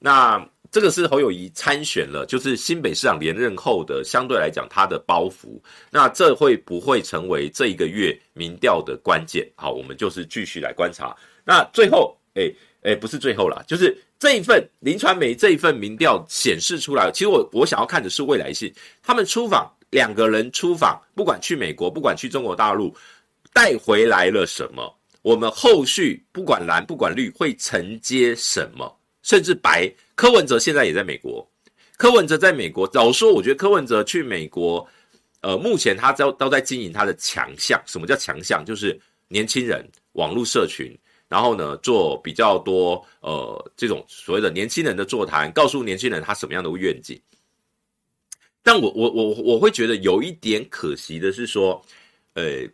[0.04, 5.58] 那这个是侯友宜参选了，就是新北市长连任后的相对来讲他的包袱。
[5.90, 9.50] 那这会不会成为这一个月民调的关键？
[9.56, 11.16] 好，我们就是继续来观察。
[11.42, 13.96] 那最后，哎哎，不是最后啦，就是。
[14.16, 18.72] 这一份林传媒这一份民调显示出来，其实我我想要看的是未来性。
[19.02, 22.94] 他们出访两个人出访，不管去美国，不管去中国大陆，
[23.52, 24.98] 带回来了什么？
[25.20, 28.90] 我们后续不管蓝不管绿会承接什么？
[29.24, 31.44] 甚至白柯文哲现在也在美国，
[31.96, 34.86] 柯文哲在美国，早说我觉得柯文哲去美国，
[35.40, 37.82] 呃，目前他都都在经营他的强项。
[37.86, 38.64] 什么叫强项？
[38.64, 40.96] 就是年轻人网络社群。
[41.26, 47.20] 然后呢，做比较多呃这种所谓的年轻人的座谈，告诉年轻人他什么样的愿景。
[48.62, 51.82] 但我我我我会觉得有一点可惜的是说，
[52.34, 52.68] 呃，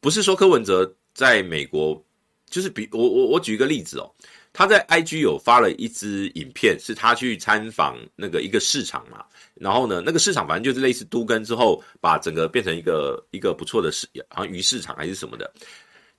[0.00, 2.04] 不是说柯文哲在美国，
[2.50, 4.12] 就是比我我我举一个例子哦，
[4.52, 15.50] 他在 IG 有发了一支影片，是他去参访那个一个市场嘛，然后呢，那个市场反正就是类似都更之后，把整个变成一个一个不错的市，好像鱼市场还是什么的。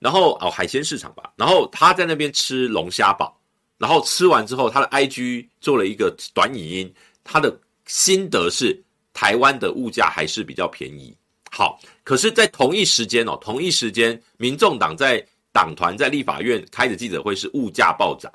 [0.00, 1.32] 然后哦，海鲜市场吧。
[1.36, 3.40] 然后他在那边吃龙虾堡，
[3.78, 8.78] 然后吃完之后，他的 IG 做了一个短影音，他的心得是
[9.12, 11.16] 台湾的物价还是比较便宜。
[11.50, 18.30] 好，可是，在同一时间哦，同一时间，民众党在党团在立法院开的记者会是物价暴涨，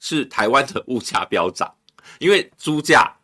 [0.00, 1.72] 是台湾的物价飙涨，
[2.18, 3.14] 因为猪价、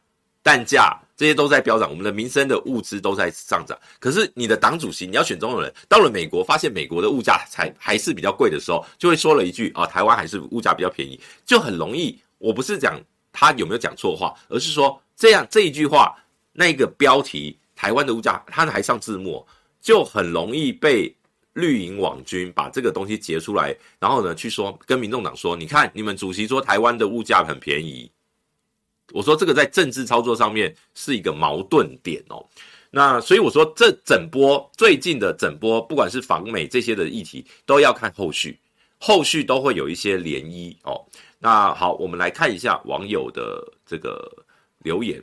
[0.42, 0.96] 蛋价。
[1.16, 3.76] 这些都在飙涨，我们的民生的物资都在上涨。
[3.98, 12.16] 可是你的党主席，你要选中的人，到了美国，发现美国的物价才还是比较贵的时候，就会说了一句啊，台湾还是物价比较便宜，就很容易。
[12.38, 13.00] 我不是讲
[13.32, 16.16] 他有没有讲错话，而是说这样这一句话，
[16.52, 19.44] 那个标题台湾的物价，他还上字幕，
[19.82, 21.12] 就很容易被
[21.58, 28.08] 绿营网军把这个东西截出来，然后呢去说跟民众党说，你看你们主席说台湾的物价很便宜。
[29.12, 32.46] 我说这个在政治操作上面是一个矛盾点哦，
[32.90, 38.58] 那所以我说这整波最近的整波，不管是访美这些的议题，都要看后续，
[38.98, 41.04] 后续都会有一些涟漪哦。
[41.38, 44.30] 那好，我们来看一下网友的这个
[44.84, 45.20] 留言。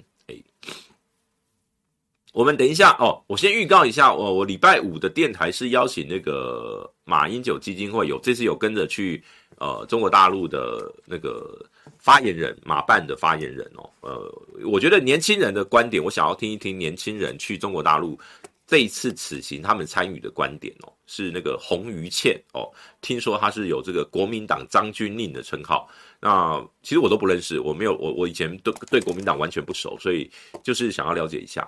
[2.35, 9.23] 我们等一下哦，我先预告一下，我我礼拜五的电台是邀请那个马英九基金会有这次有跟着去
[9.57, 11.65] 呃中国大陆的那个。
[11.99, 18.19] 发言人马办的发言人哦，呃，我觉得年轻人的观点，我想要听一听年轻人去中国大陆
[18.67, 22.69] 这一次此行他们参与的观点哦，是那个洪于倩哦，
[23.01, 25.87] 听说他是有这个国民党张军令的称号，
[26.19, 30.29] 那其实我都不认识，我没有我我以前对对国民党完全不熟，所以
[30.63, 31.67] 就是想要了解一下。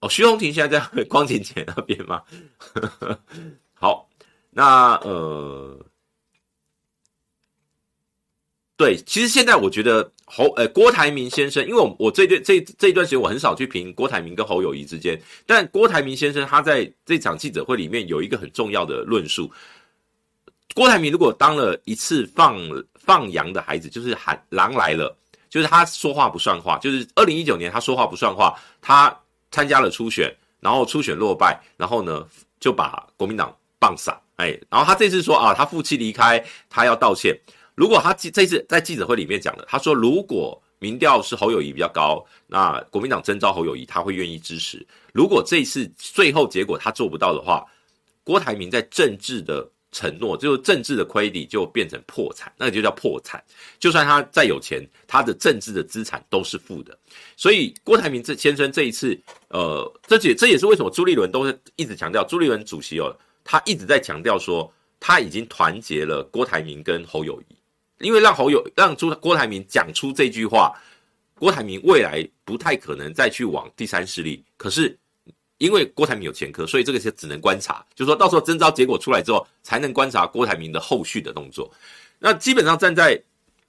[0.00, 2.22] 哦，徐宏庭现在在 光景前那边吗？
[3.74, 4.08] 好，
[4.50, 5.78] 那呃。
[8.76, 19.52] 对，其实现在我觉得侯呃郭台铭先生，因为我我这段这这一段时间我很少去评郭台铭跟侯友谊之间，但郭台铭先生他在这场记者会里面有一个很重要的论述。
[20.74, 22.58] 郭台铭如果当了一次放
[22.94, 25.14] 放羊的孩子，就是喊狼来了，
[25.50, 29.14] 就是他说话不算话，就是二零一九年他说话不算话，他
[29.50, 32.26] 参加了初选，然后初选落败，然后呢
[32.58, 37.38] 就把国民党棒撒，哎，然后他这次说啊，他负气离开，他要道歉。
[37.74, 44.86] 如果他记这次在记者会里面讲的，他说如果民调是侯友谊比较高，那国民党征召侯友谊，他会愿意支持。
[45.12, 47.66] 如果这次最后结果他做不到的话，
[48.22, 53.42] 郭台铭在政治的承诺，就是政治的亏底，就变成破产，那个就叫破产。
[53.78, 56.96] 就算他再有钱，他的政治的资产都是负的。
[57.36, 67.56] 所以郭台铭这先生这一次，呃，这也这也是为什么朱立伦都是一直强调，朱立伦主席哦，他一直在强调说他已经团结了郭台铭跟侯友谊。
[67.98, 70.72] 因为让侯友让朱郭台铭讲出这句话，
[71.34, 74.42] 郭台铭未来不太可能再去往第三势力。
[74.56, 74.98] 可是
[75.60, 81.70] 因为郭台铭有前科，所以这个是只能观察，就说到时候征召结果出来之后，才能观察郭台铭的后续的动作。
[82.18, 83.22] 那基本上站在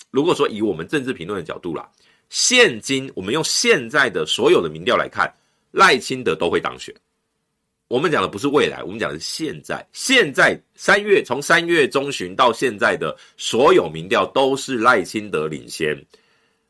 [0.10, 1.90] 如果说以我们政治评论的角度啦，
[2.30, 5.30] 现今我们用现在的所有的民调来看，
[5.72, 6.96] 赖清德都会当选。
[7.90, 9.86] 我们讲的不是未来，我们讲的是现在。
[9.92, 15.94] 现在三月，从三月中旬到现在的所有民调都是赖清德领先，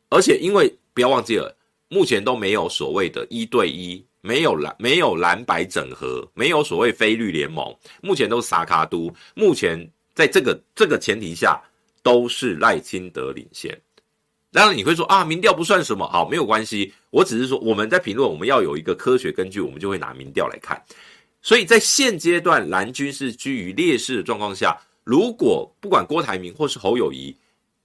[0.09, 1.55] 而且因为不要忘记了，
[1.89, 9.13] 目前都没有所谓的一对一，没有蓝没有蓝白整合，没有所谓非绿联盟，目前都是沙卡都。
[9.33, 11.61] 目前在这个这个前提下，
[12.03, 13.75] 都是赖清德领先。
[14.51, 16.93] 当然你会说啊，民调不算什么，好，没有关系。
[17.09, 20.81] 我只是说我们在评论，我们要有一个科学根据，我们就会拿民调来看。
[21.41, 27.35] 所以在现阶段蓝军是居于劣势的状况下，如果不管郭台铭或是侯友谊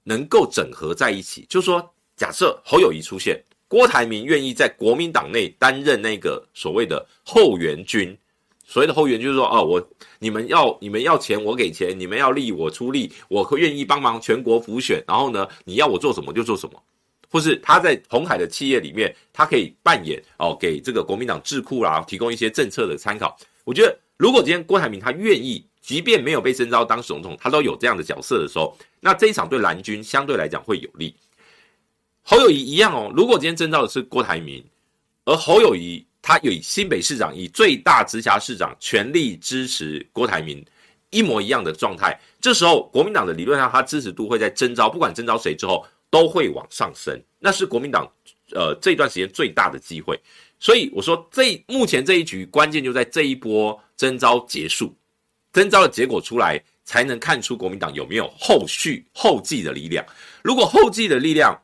[0.03, 8.17] 能够整合在一起，就说假设侯友谊出现，郭台铭愿意在国民党内担任那个所谓的后援军。
[8.69, 9.89] 所谓的后援就是说，哦，我
[10.19, 15.01] 你们要你们要钱，我给钱；你们要力，我出力，我会愿意帮忙全国辅选。
[15.07, 16.83] 然后呢，你要我做什么就做什么，
[17.29, 23.37] 或是他在红海的企业里面，他可以扮演哦，给这个国民党智库啦提供一些政策的参考。
[23.63, 31.15] 我觉得，如果今天郭台铭他愿意，即便没有被征召当总统，他都有这样的角色的时候，那这一场对蓝军相对来讲会有利。
[32.29, 34.61] 侯友谊一样哦，如果今天征召的是郭台铭，
[35.23, 36.05] 而侯友谊。
[36.19, 40.61] 他以新北市长以最大直辖市长全力支持郭台铭，
[41.09, 42.19] 一模一样的状态。
[42.41, 47.17] 这时候国民党的理论上，他支持度会在征召，不管征召谁之后都会往上升。
[47.39, 48.05] 那是国民党
[48.51, 50.19] 呃这段时间最大的机会。
[50.59, 54.93] 所以我说，这目前这一局关键就在这一波征召结束，
[55.53, 60.05] 征召的结果出来，才能看出国民党有没有后续后继的力量。
[60.43, 61.57] 如果后继的力量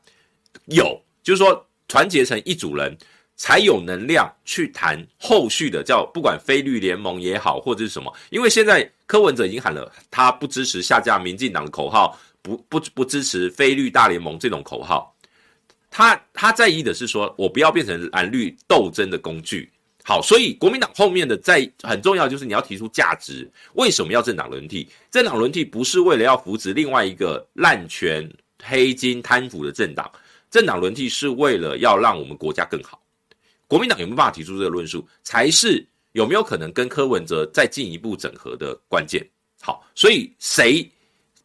[0.66, 2.96] 有，就是说团结成一组人。
[3.36, 15.12] 才有能量去谈后续的，叫不管非绿联盟也好，或者是什么，因为现在柯文哲已经喊了，他不支持下架民进党的口号，不不不支持非绿大联盟这种口号，
[15.90, 19.68] 他他在意的是说，我不要变成蓝绿斗争的工具。
[20.04, 24.88] 好，所以国民党后面的在很重要就是你要提出价值，为什么要政党轮替？
[25.10, 28.30] 政党轮替不是为了要扶植另外一个滥权、
[28.62, 30.08] 黑金、贪腐的政党，
[30.54, 33.02] 政党轮替是为了要让我们国家更好。
[33.66, 39.28] 国民党有没有办法提出这个论述，才是有没有可能跟柯文哲再进一步整合的关键。
[39.60, 40.88] 好，所以谁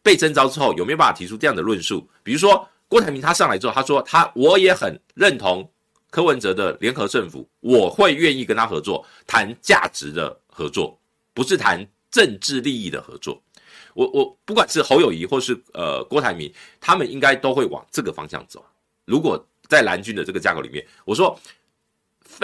[0.00, 2.08] 被征召之后有没有办法提出这样的论述？
[2.22, 5.68] 比如说郭台铭他上来之后，他说他我也很认同
[6.08, 10.96] 柯文哲的联合政府，我会愿意跟他合作，谈价值的合作，
[11.34, 13.42] 不是谈政治利益的合作。
[13.92, 18.64] 我我不管是侯友谊或是呃郭台铭，他们应该都会往这个方向走。
[19.10, 19.32] 如果
[19.68, 21.38] 在蓝军的这个架构里面，我说。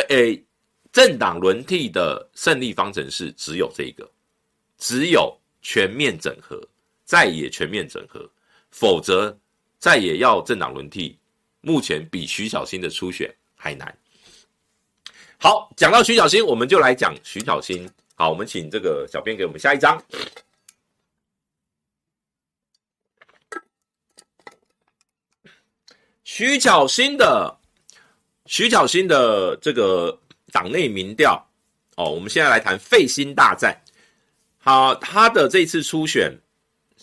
[0.08, 0.44] 诶，
[0.92, 4.06] 政党轮替的胜利方程式只有这一个，
[4.76, 6.60] 只有全面整合，
[7.04, 8.28] 再也全面整合，
[8.70, 9.34] 否则
[9.78, 11.16] 再也要政党轮替，
[11.62, 13.96] 目前比徐小新的初选还难。
[15.38, 17.88] 好，讲到徐小新，我们就来讲徐小新。
[18.16, 20.02] 好，我们请这个小编给我们下一张。
[26.26, 27.56] 徐小新的。
[28.46, 30.16] 徐巧芯的这个
[30.52, 31.34] 党内民调
[31.96, 33.76] 哦，我们现在来谈废心大战。
[34.58, 36.32] 好，他的这次初选，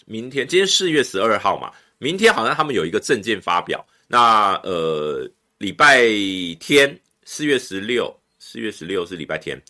[0.05, 3.86] 明天今天四月十二号嘛，明天好像他们有一个证件发表。
[4.07, 6.01] 那呃，礼拜
[6.61, 9.61] 天四月十六，四月十六是礼拜天，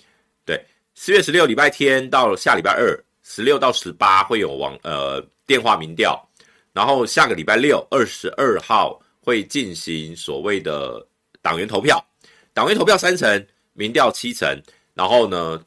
[0.45, 6.23] 对，四月十六礼拜天到下礼拜二，十六到十八会有网呃电话民调，
[6.71, 11.05] 然后下个礼拜六二十二号会进行所谓的。
[11.45, 12.01] 党员投票，
[12.53, 14.57] 党员投票三成，民调七成，
[14.93, 15.61] 然后呢，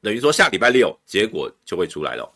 [0.00, 2.26] 等于说下礼拜六结果就会出来了。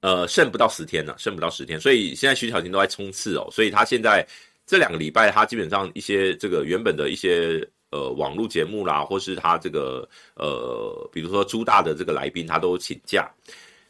[0.00, 4.22] 呃，剩不到十天了，剩不到十天，所以现在徐巧芯都在冲刺哦，所以他现在
[4.66, 13.26] 这两个礼拜，他基本上一些这个原本的一些呃网络节目啦，或是他这个呃，比如说朱大的这个来宾，他都请假。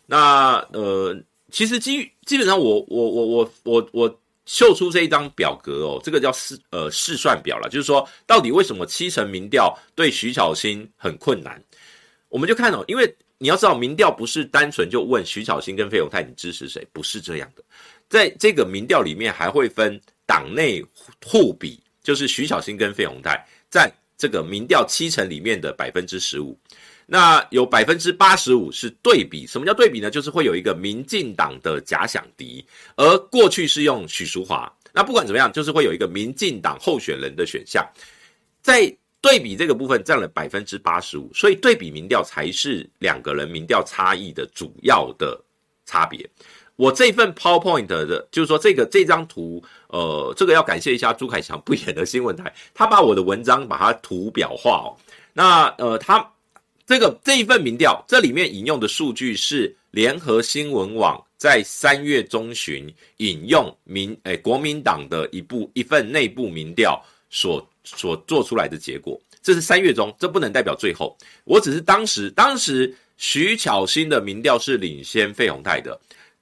[0.06, 1.20] 那呃，
[1.50, 4.20] 其实基基本上我我我我我我。
[4.50, 11.62] 秀出这一张表格哦，这个叫试呃试算表了，就是说到底为什么七成民调对徐巧芯很困难？
[12.28, 17.62] 我们就看哦，因为你要知道，民调不是单纯就问徐巧芯跟费鸿泰你支持谁，不是这样的，
[18.08, 20.84] 在这个民调里面还会分党内
[21.24, 23.88] 互比，就是徐巧芯跟费鸿泰在
[24.18, 26.58] 这个民调七成里面的百分之十五。
[27.12, 30.08] 那有百分之八十五是对比，什么叫对比呢？
[30.08, 34.72] 就是会有一个民进党的假想敌，而过去是用许淑华。
[34.92, 37.84] 那不管怎么样，就是会有一个民进党候选人的选项，
[38.62, 45.36] 在对比这个部分占了百分之八十五，所以对比民调才是两个人民调差异的主要的
[45.84, 46.24] 差别。
[46.76, 54.94] 我这份 PowerPoint 的，就是说这个这张图，呃，这个要感谢一下朱凯翔不演的新闻台，他把我的文章把它图表化哦。
[55.32, 56.24] 那呃，他。
[56.90, 69.16] 这个这一份民调，这里面引用的数据是联合新闻网在三月中旬引用民诶国民党的一部一份内部民调所所做出来的结果。
[69.40, 71.16] 这是三月中，这不能代表最后。
[71.44, 75.96] 我只是当时当时徐巧芯的民调是领先费鸿泰的，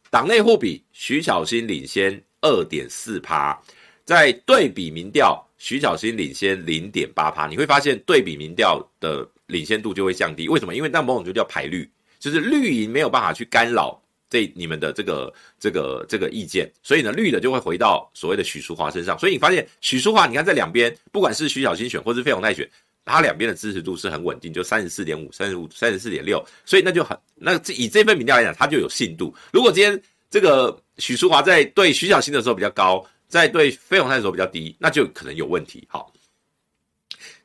[0.08, 3.54] 党内互比，徐巧芯领先二点四趴，
[4.02, 10.48] 在对比民调，徐巧芯领先零点八趴，你会发现对比民调的领先度就会降低。
[10.48, 10.74] 为什么？
[10.74, 19.18] 因为那某种就叫排绿，就是绿营没有办法去干扰这你们的这个这个这个意见，所以呢，绿的就会回到所谓的许淑华身上。
[19.18, 22.70] 所以你发现许淑华，你看在两边，不管是徐小新选或是费鸿泰选。
[23.10, 29.34] 他两边的支持度是很稳定，就三十四点五、三十五、三十四点六，所以那就很那以这份民调来讲，它就有信度。
[29.50, 35.82] 如果今天这个许淑华在对徐小新的时候比较高，在对费鸿泰的时候比较低，那就可能有问题。
[35.88, 36.12] 好，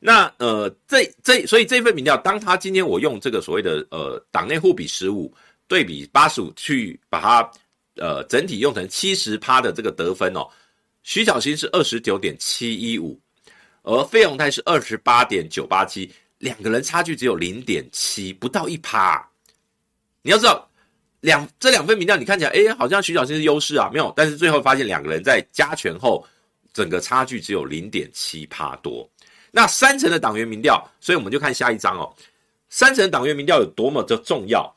[0.06, 5.34] 那呃，这这所以这份民调，当他今天我用这个所谓的呃党内互比十五
[5.66, 7.50] 对比八十五去把它
[7.96, 10.46] 呃整体用成七十趴的这个得分哦，
[11.04, 13.18] 徐小新是二十九点七一五。
[13.82, 19.26] 而费鸿泰是二十八点九八七，两个人差距只有零点七，不到一趴。
[20.20, 20.68] 你要知道，
[21.20, 24.12] 两这两份民调，你看起来，哎，好像徐小新是优势啊，没有。
[24.14, 26.26] 但是最后发现，两个人在加权后，
[26.74, 29.08] 整个差距只有零点七趴多。
[29.56, 32.12] 那三成的党员民调，所以我们就看下一章哦。
[32.70, 34.68] 三成党员民调有多么的重要？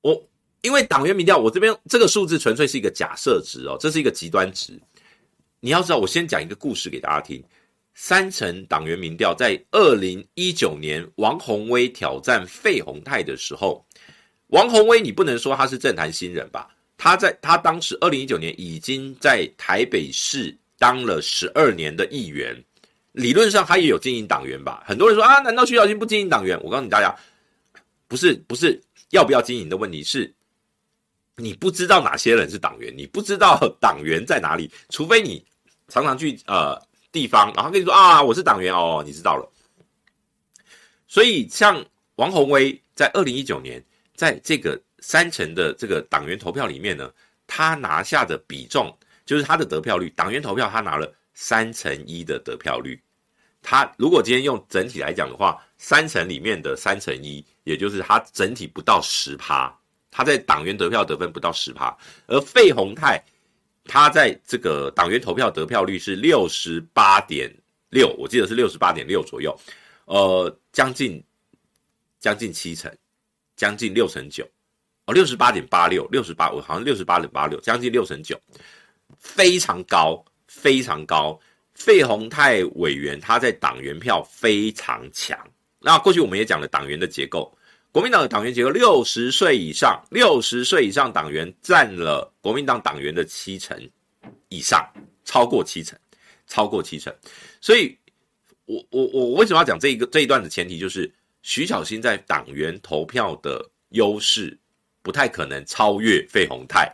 [0.00, 0.26] 我
[0.62, 4.72] 因为党员民调，我这边这个数字纯粹是一个假设值哦，这是一个极端值。
[5.60, 7.44] 你要知道，我先讲一个故事给大家听。
[7.92, 13.84] 三成党员民调在二零一九年王宏威挑战费鸿泰的时候，
[14.46, 16.74] 王宏威你不能说他是政坛新人吧？
[16.96, 22.56] 他在他当时二零一九年已经在台北市当了十二年的议员，
[23.12, 24.82] 理论上他也有经营党员吧？
[24.86, 26.60] 很多人说啊，难道徐巧芯不经营党员？
[26.62, 27.14] 我告诉你大家，
[28.08, 30.34] 不是不是要不要经营的问题，是
[31.36, 35.44] 你不知道哪些人是党员，你不知道党员在哪里，除非你
[35.88, 36.80] 常常去呃。
[37.12, 39.46] 地方，然后跟你说啊，我是党员哦，你知道了。
[41.06, 41.84] 所以像
[42.14, 43.84] 王鸿薇在二零一九年，
[44.14, 47.12] 在这个三成的这个党员投票里面呢，
[47.46, 48.90] 他拿下的比重
[49.26, 53.02] 就是他的得票率，党员投票他拿了三成一的得票率。
[53.60, 59.76] 他如果今天用整体来讲的话，三成里面的三成一，也就是他整体不到十趴，
[60.08, 61.96] 他在党员得票得分不到十趴，
[62.28, 63.20] 而费宏泰。
[63.84, 67.52] 他在这个党员投票得票率是六十八点
[67.90, 69.58] 六，我记得是六十八点六左右，
[70.04, 71.20] 呃，将近
[72.20, 72.96] 将近七成，
[73.56, 74.48] 将近六成九，
[75.06, 78.40] 哦，六十八点八六，六十八，我好像六十八点八六，将近六成九，
[79.18, 81.40] 非常高，非常高。
[81.74, 85.36] 费鸿泰委员他在党员票非常强，
[85.80, 87.50] 那过去我们也讲了党员的结构。
[87.90, 93.76] 国民党的党员结构，六十岁以上，六十岁以上党员占了国民党党员的七成
[94.50, 94.86] 以上，
[95.24, 95.98] 超过七成，
[96.46, 97.12] 超过七成。
[97.60, 97.96] 所以，
[98.66, 101.10] 我我我为什么要讲这一个这一段的前提，就是
[101.42, 104.56] 徐小新在党员投票的优势
[105.02, 106.92] 不太可能超越费鸿泰。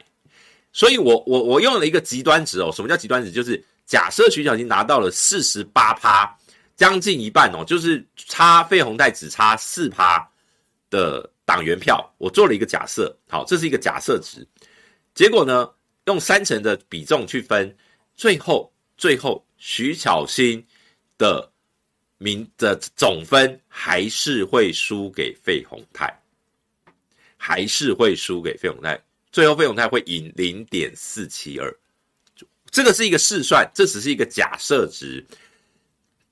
[0.73, 3.31] 所以我我我用了一个极端值哦，什么叫极端值？
[3.31, 6.37] 就是假设徐巧芯拿到了四十八趴，
[6.77, 10.29] 将近一半哦，就是差费鸿泰只差四趴。
[10.91, 14.49] 的党员票，我做了一个假设，好，这是一个假设值，
[15.12, 15.71] 结果呢，
[16.07, 17.77] 用三成的比重去分，
[18.16, 20.66] 最后最后徐巧芯
[21.19, 21.53] 的
[22.16, 26.11] 民的总分还是会输给费鸿泰，
[27.37, 28.99] 还是会输给费鸿泰，
[29.31, 31.74] 最后费永泰会赢零点四七二，
[32.70, 35.24] 这个是一个试算，这只是一个假设值，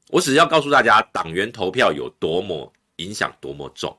[0.09, 3.97] 我只是要告诉大家党员投票有多么影响多么重。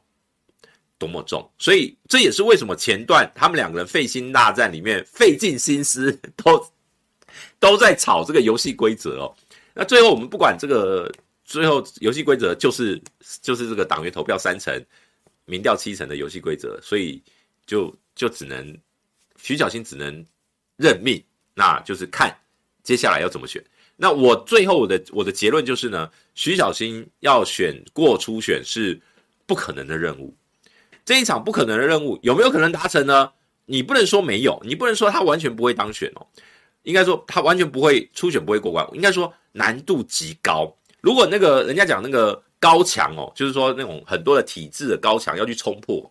[1.00, 6.74] 多么重，所以这也是为什么前段他们两个人费心大战里面费尽心思 都
[7.60, 9.36] 都在吵这个游戏规则哦。
[9.76, 11.14] 那最后我们不管这个
[11.46, 13.00] 最后游戏规则就是
[13.44, 14.84] 就是这个党员投票三成，
[15.46, 17.22] 民调七成的游戏规则，所以
[17.68, 18.76] 就就只能
[19.38, 20.26] 徐小新只能
[20.76, 21.24] 认命，
[21.54, 22.36] 那就是看
[22.84, 23.64] 接下来要怎么选。
[23.96, 29.00] 那我最后我的我的结论就是呢，徐小新要选过初选是
[29.46, 30.36] 不可能的任务。
[31.06, 33.32] 这一场不可能的任务有没有可能达成呢？
[33.66, 36.28] 你不能说没有，你不能说他完全不会当选哦。
[36.84, 40.74] 应该说他完全不会初选不会过关，应该说难度极高。
[41.02, 46.10] 如果那个人家讲那个高墙哦，就是说那种很多的体制的高墙要去冲破，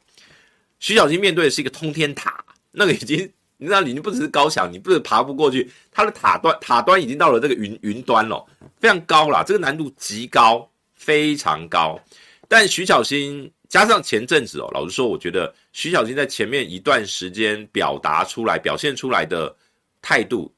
[0.80, 2.44] 徐小新面对的是一个通天塔，
[2.76, 3.18] 那个已经
[3.56, 8.44] 你知道，已经不只是高墙，你不是爬不过去，它的塔端塔端已经到了这个云云端了，
[8.78, 11.98] 非常高啦，这个难度极高，非常高。
[12.46, 13.50] 但徐小新。
[13.68, 19.54] 加上前阵子哦，老实说，我觉得徐小新在前面一段时间表达出来、表现出来的
[20.00, 20.50] 态度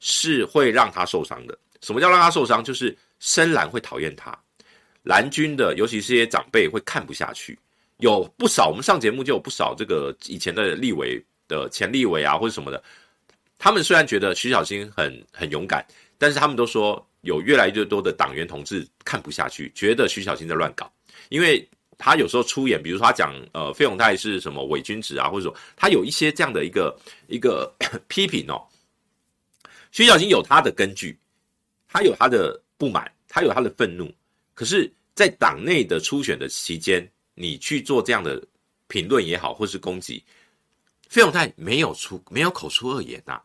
[0.00, 1.56] 是会让他受伤的。
[1.82, 2.64] 什么叫让他受伤？
[2.64, 4.34] 就是深蓝会讨厌他，
[5.02, 7.56] 蓝军的，尤其是一些长辈会看不下去。
[7.98, 11.22] 有不少我们上节目就有不少这个以前的立委
[11.54, 12.82] 的前立委啊，或者什么的，
[13.58, 15.86] 他们虽然觉得徐小新很很勇敢，
[16.18, 20.92] 但是他们都说有越来越多的党员同志看不下去，觉得徐小新在乱搞，
[21.28, 26.98] 因为他有时候出演，比如说他讲呃费永泰是什么伪君子啊，或者说他有一些这样的一个
[27.28, 27.72] 一个
[28.08, 28.60] 批评哦。
[29.92, 31.16] 徐小新有他的根据，
[31.86, 34.12] 他有他的不满，他有他的愤怒，
[34.52, 38.44] 可是，在党内的初选的期间，你去做这样的
[38.88, 40.20] 评论也好，或是攻击，
[41.14, 43.42] 费鸿泰没有出没有口出恶言呐、啊。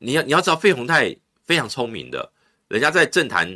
[0.00, 2.28] 你要你要知道，费鸿泰非常聪明的，
[2.66, 3.48] 人家在政坛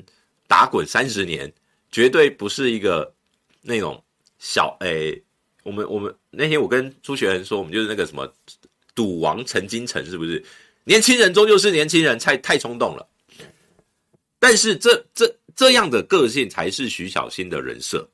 [0.46, 1.52] 打滚三十年，
[1.90, 3.12] 绝对不是一个
[3.60, 4.00] 那种
[4.38, 5.20] 小诶、
[5.64, 8.32] 我们我们那天我跟朱学恒说，我们就是那个什么
[8.94, 10.40] 赌王陈金城，是不是？
[10.84, 13.04] 年轻人终究是年轻人，太太冲动了。
[14.38, 18.08] 但是这这这样的个性才是徐小新的人设。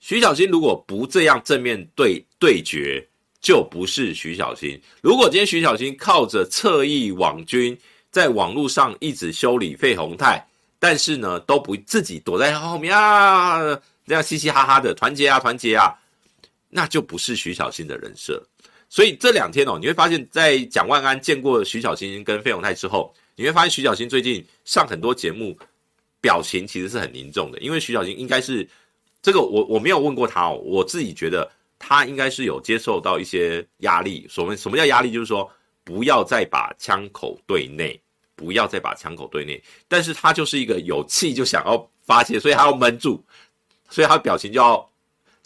[0.00, 3.08] 徐小新如果不这样正面对对决，
[3.46, 4.76] 就不是徐小新。
[5.00, 7.78] 如果今天徐小新靠着侧翼网军，
[8.10, 10.44] 在网络上一直修理费鸿泰，
[10.80, 13.60] 但是呢都不自己躲在后面啊，
[14.04, 15.94] 这样嘻嘻哈哈的团结啊团结啊，
[16.68, 18.44] 那就不是徐小新的人设。
[18.88, 25.56] 所以这两天哦，你会发现在蒋万安见过徐小新跟费鸿泰之后，你会发现徐小新最近上很多节目，
[26.20, 27.60] 表情其实是很凝重的。
[27.60, 28.68] 因为徐小新应该是
[29.22, 34.26] 这个，我我没有问过他哦，我自己觉得他应该是有接受到一些压力。
[34.28, 35.10] 所谓什么叫压力？
[35.10, 35.50] 就是说
[35.84, 38.00] 不要再把枪口对内，
[38.34, 39.62] 不要再把枪口对内。
[39.88, 43.24] 但是他就是一个有气就想要发泄，所以他要闷住，
[43.90, 44.88] 所以他表情就要。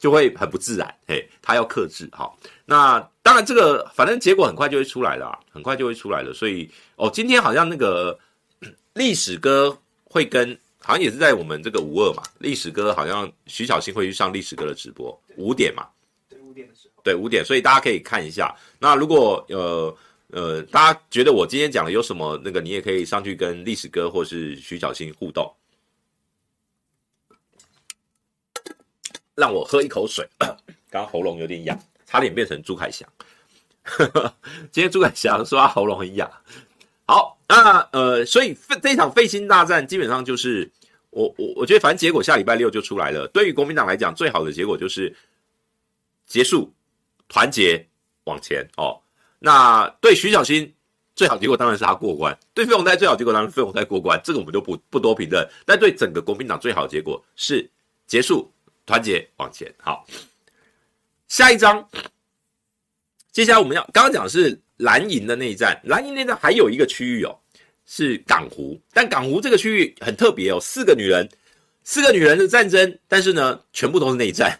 [0.00, 6.66] 就会很不自然，嘿，他要克制，好，那当然这个反正结果很快就会出来了，很快就会出来了，所以
[6.96, 8.18] 哦，今天好像那个
[8.94, 15.86] 历史哥会跟，好像也是在我们这个五二嘛，历史哥好像徐小新会去上历史哥的直播，五点嘛，
[17.02, 18.54] 对，五点，所以大家可以看一下。
[18.78, 19.96] 那如果呃
[20.28, 25.52] 呃大家觉得我今天讲的有什么那个，你也可以上去跟历史哥或是徐小新互动。
[29.34, 30.56] 让我喝一口水， 刚
[30.90, 33.08] 刚喉咙有点痒，差点变成朱凯翔。
[34.70, 36.30] 今天朱凯翔说他喉咙很痒。
[37.06, 40.70] 好，那呃，所以这场废心大战基本上就是
[41.08, 43.26] 我我我觉得，反正结果下礼拜六就出来了。
[43.28, 45.16] 对于国民党来讲，最好的结果就是
[46.26, 46.70] 结束
[47.30, 47.82] 团结
[48.24, 49.00] 往前哦。
[49.38, 50.70] 那对徐小新
[51.16, 55.48] 最好结果当然是他过关，对费鸿泰最好结果当然是费鸿泰过关，这个我们就不不多评论。
[55.64, 57.66] 但对整个国民党最好的结果是
[58.06, 58.52] 结束。
[58.86, 60.04] 团结往前，好。
[61.28, 61.86] 下一章，
[63.30, 67.38] 接下来我们要刚刚讲的是蓝营的内战，蓝营内战还有一个区域哦，
[67.86, 68.80] 是港湖。
[68.92, 71.28] 但港湖这个区域很特别哦，四个女人，
[71.84, 74.58] 四个女人的战争，但是呢，全部都是内战。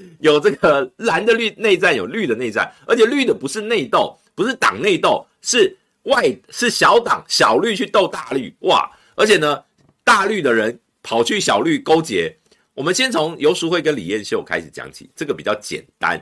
[0.20, 8.90] 有这个蓝的绿内战，有绿的内战，而且绿的不是内斗，不是党内斗，是外是小党小绿去斗大绿，哇！
[9.14, 9.62] 而且呢，
[10.04, 12.34] 大绿的人跑去小绿勾结。
[12.74, 16.18] 我们先从游淑慧跟李彦秀开始讲起，这个比较简单，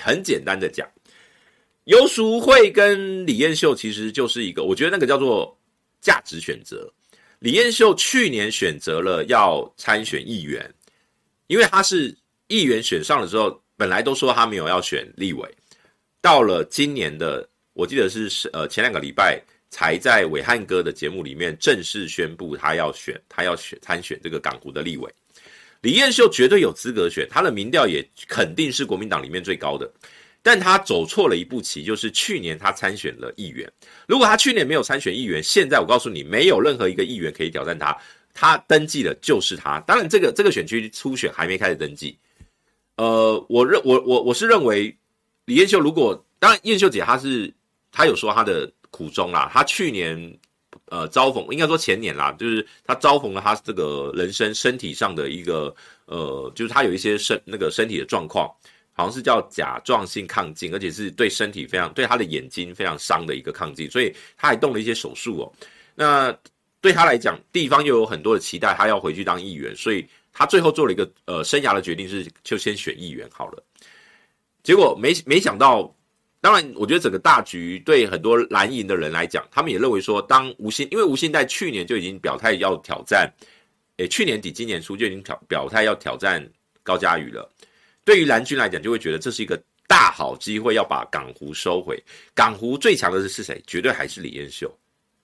[0.00, 0.88] 很简单的讲。
[1.84, 5.58] 游淑慧跟李彦秀其实就是一个，我觉得那个叫做
[6.00, 6.88] 价值选择。
[7.40, 10.72] 李彦秀去年选择了要参选议员，
[11.48, 12.16] 因为他是
[12.50, 15.48] 议员选上了之后，本来都说他没有要选立委，
[16.20, 19.40] 到了今年的，我记得是是呃前两个礼拜
[19.70, 25.08] 才在伟汉哥的节目里面正式宣布他要选，他要选参选这个港湖的立委。
[25.80, 29.88] 李彦秀绝对有资格选，他的民调也肯定是国民党里面最高的，
[30.42, 33.70] 但他走错了一步棋，就是去年他参选了议员。
[34.08, 37.96] 如果他去年没有参选议员，现在我告诉你，没有任何一个议员可以挑战他。
[38.32, 39.80] 他登记的就是他。
[39.80, 42.16] 当然，这个这个选区初选还没开始登记。
[43.00, 44.94] 呃，我认我我我是认为
[45.46, 47.50] 李彦秀如果当然，彦秀姐她是
[47.90, 50.38] 她有说她的苦衷啦，她去年。
[50.86, 55.72] 呃，遭逢应该说前年啦，就是她遭逢了她这个人生身体上的一个
[56.06, 58.52] 呃，就是她有一些身那个身体的状况，
[58.92, 65.52] 好像是叫甲状腺亢进，而且是对身体非常对她的眼睛非常伤的一个亢进，所以她还动了一些手术哦。
[65.94, 66.36] 那
[66.80, 73.62] 对他来讲，地方又有很多的期待，他要回去当议员，所以他最后做了一个呃生涯的决定是就先选议员好了。
[74.62, 75.94] 结果没没想到。
[76.42, 83.30] 当然，我觉得整个大局对很多蓝营的人来讲，他们也认为说，当吴欣，因为吴欣岱去年就已经表态要挑战，
[83.98, 86.42] 诶，去年底今年初就已经表表态要挑战
[86.82, 87.46] 高嘉瑜了。
[88.06, 92.02] 对于蓝军来讲，就会觉得这是一个大好机会，要把港湖收回。
[92.34, 93.62] 港湖最强的是谁？
[93.66, 94.74] 绝对还是李彦秀，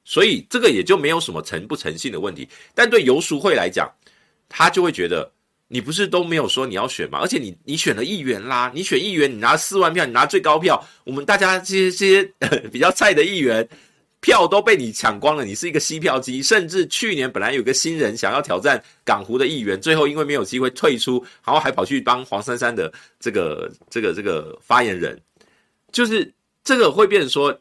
[0.04, 2.46] 所以这个也就没有什么诚不诚信的问题。
[2.74, 3.90] 但对游淑慧来讲，
[4.48, 5.32] 他就会觉得。
[5.68, 7.18] 你不是都没有说你要选吗？
[7.20, 13.68] 而且你你选了议员啦，你选议员，你拿四万票，你拿最高票，我们大家这些这些 比较菜的议员，
[14.20, 16.40] 票都被你抢光了，你是一个吸票机。
[16.40, 25.20] 甚至去年本来有个新人想要挑战港湖的议员，最后因为没有机会退出，然后还跑去当黄珊珊的这个这个这个发言人，
[25.90, 26.32] 就是
[26.62, 27.52] 这个会变成说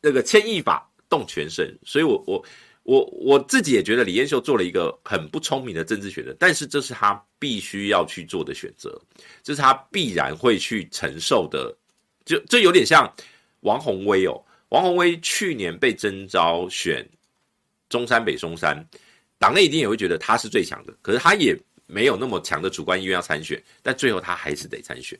[0.00, 1.78] 那个牵一发动全身。
[1.84, 2.42] 所以我我
[2.86, 8.96] 我我自己也觉得李彦秀做了一个很不聪明的政治选择，但是这是他必须要去做的选择，
[9.42, 11.76] 这是他必然会去承受的。
[12.24, 13.12] 就这有点像
[13.60, 14.40] 王鸿薇哦。
[14.68, 17.04] 王鸿薇去年被征召选
[17.88, 18.76] 中山北松山，
[19.38, 21.56] 党内一定也会觉得他是最强的，可是他也
[21.86, 25.18] 没有那么强的主观意愿要参选，但最后他还是得参选。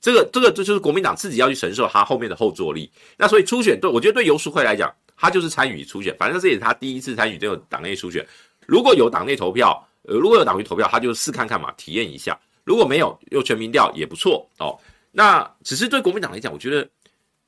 [0.00, 2.90] 这个这个这就是国民党自己要去承受他后面的后坐力。
[3.18, 8.26] 那所以初选对我觉得对游淑慧来讲，他就是参与初选，反正这也是他第一次参与这个党内初选。
[8.66, 12.40] 如果有党内投票，呃，如果有党内投票，他就试看看嘛，体验一下。
[12.64, 14.78] 如果没有，又全民调也不错哦。
[15.12, 16.88] 那只是对国民党来讲，我觉得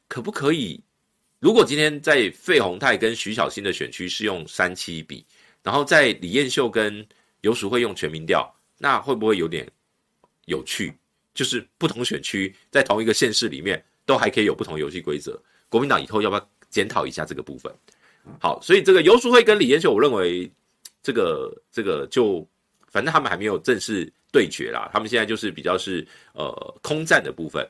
[0.06, 0.78] 可不可以？
[1.38, 5.24] 如果今天在费鸿泰跟徐小新的选区是用三七比，
[5.62, 7.04] 然后在李彦秀跟
[7.40, 9.66] 游淑慧用全民调，那会不会有点
[10.44, 10.92] 有趣？
[11.34, 15.40] 就是不同选区在同一个县市里面都还可以有不同游戏规则。
[15.70, 17.72] 国民党以后要不要检讨一下这个部分？
[18.40, 20.50] 好，所以这个游淑慧跟李彦秀，我认为
[21.02, 22.44] 这个这个就
[22.90, 26.50] 反正他们还没有正式对决啦，他们现在就是比较是呃
[26.82, 27.64] 空战的部分。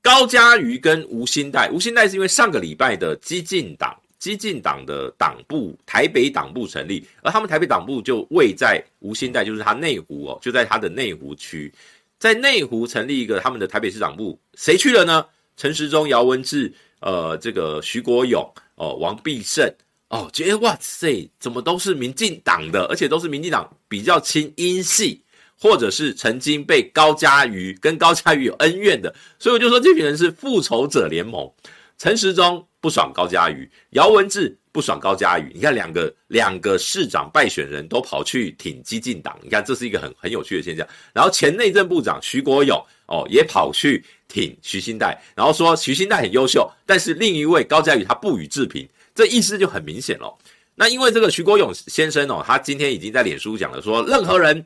[0.00, 11.72] 高嘉瑜跟吴新代，吴新代是因为上个礼拜的激进党，激进党的党部台北党部成立，而他们台北党部就位在吴新代，就是他内湖哦，就在他的内湖区，
[12.18, 15.24] 在内湖成立一个他们的台北市党部，谁去了呢？
[15.56, 16.72] 陈时中、姚文智，
[17.02, 18.42] 呃，这个徐国勇，
[18.76, 19.70] 哦、王必胜，
[20.08, 25.22] 哦，觉得哇塞，怎么都是民进党的，而且都是民进党比较亲英系。
[25.60, 31.48] 或者是曾经被高嘉瑜跟高嘉瑜有恩怨的，所以我就说这群人是复仇者联盟。
[31.96, 35.52] 陈时中不爽高嘉瑜，姚文智不爽高嘉瑜。
[35.54, 40.84] 你看两个两个市长败选人都跑去挺激进党，你看这是一个很很有趣的现象。
[41.12, 50.34] 然后前内政部长徐国勇哦也跑去挺徐新代，然后说徐新代很优秀，但是另一位高嘉瑜他不予置评，这意思就很明显了。
[50.74, 54.64] 那因为这个徐国勇先生哦，他今天已经在脸书讲了说，任何人。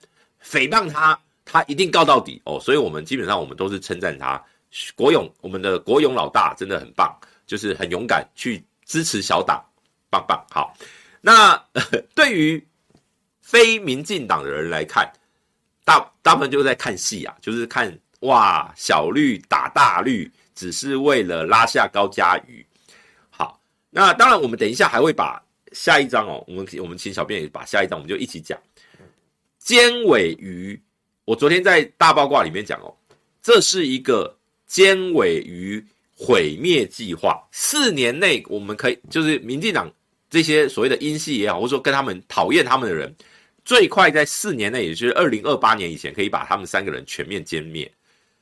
[0.49, 4.41] 诽谤他，他一定告到底哦，所以我们基本上我们都是称赞他。
[4.95, 7.13] 国勇，我们的国勇老大真的很棒，
[7.49, 9.61] 就是很勇敢去支持小党，
[10.09, 10.47] 棒棒。
[10.49, 10.73] 好，
[11.21, 11.61] 那
[12.15, 12.65] 对于
[13.41, 15.11] 非民进党的人来看，
[15.85, 22.65] 大大部分就在看戏啊，就是看哇小绿打大绿，只是为了拉下高嘉瑜。
[23.29, 23.61] 好，
[23.91, 25.43] 那当然我们等一下还会把
[25.73, 28.59] 下一章哦，我们我们请小编也把下一章我们就一起讲。
[29.59, 30.81] 尖尾鱼，
[31.25, 32.95] 我昨天在大八卦里面讲哦，
[33.43, 34.35] 这是一个
[34.67, 35.85] 尖尾鱼
[36.17, 37.47] 毁灭计划。
[37.53, 39.93] 四年内，我们可以就是民进党
[40.31, 43.15] 这些所谓的英系也好，或者说跟他们讨厌他们的人，
[43.65, 47.91] 最快在四年内，也就是二零二八年以前，可以把他们三个人全面歼灭。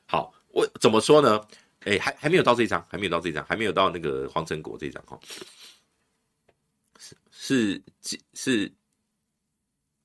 [0.05, 1.45] 好，我怎么说呢？
[1.81, 5.19] 哎，还还没有到这一章，还没有到这一章，还没有到那个黄成国这一章哈。
[6.97, 8.19] 是是是。
[8.33, 8.71] 是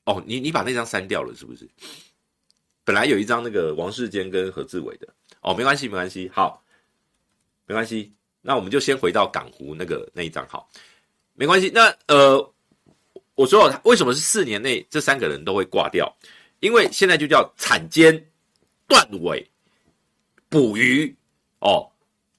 [0.04, 1.68] 哦，你你把那张删掉了是不是？
[2.84, 5.06] 本来有一张那个王世坚跟何志伟的
[5.42, 6.64] 哦，没关系没关系，好，
[7.66, 10.68] 没关系，那我们就先回到港湖那个那一张好，
[11.34, 11.70] 没关系。
[11.72, 12.52] 那呃，
[13.34, 16.12] 我说为什么是四年内这三个人都会挂掉？
[16.60, 18.32] 因为现在就叫铲奸
[18.88, 19.48] 断尾
[20.50, 21.16] 捕鱼
[21.60, 21.90] 哦，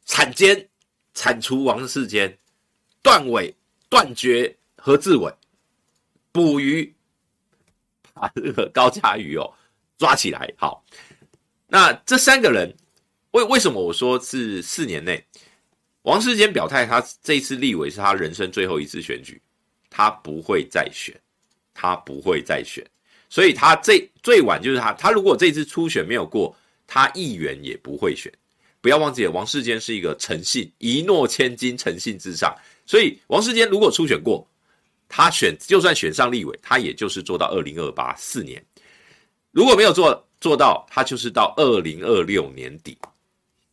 [0.05, 0.69] 铲奸
[1.15, 2.37] 铲除王世坚，
[3.01, 3.55] 断尾
[3.89, 5.33] 断绝何志伟，
[6.31, 6.93] 捕鱼。
[8.13, 9.51] 把这个高嘉瑜哦
[9.97, 10.83] 抓起来，好，
[11.65, 12.71] 那这三个人
[13.31, 15.25] 为为什么我说是四年内？
[16.01, 19.41] 王世坚表态，他这次立委是他人生最后一次选举，
[19.89, 21.19] 他不会再选，
[21.73, 22.85] 他不会再选，
[23.29, 26.55] 所以他这最晚就是他，他如果这次初选没有过，
[26.93, 28.29] 他议员也不会选。
[28.81, 32.53] 不要忘记，王世坚是一个诚信，一诺千金，诚信至上，
[32.85, 34.45] 所以王世坚如果初选过。
[35.13, 38.61] 他选就算选上立委，他也就是做到二零二八四年，
[39.51, 42.97] 如果没有做做到，他就是到二零二六年底，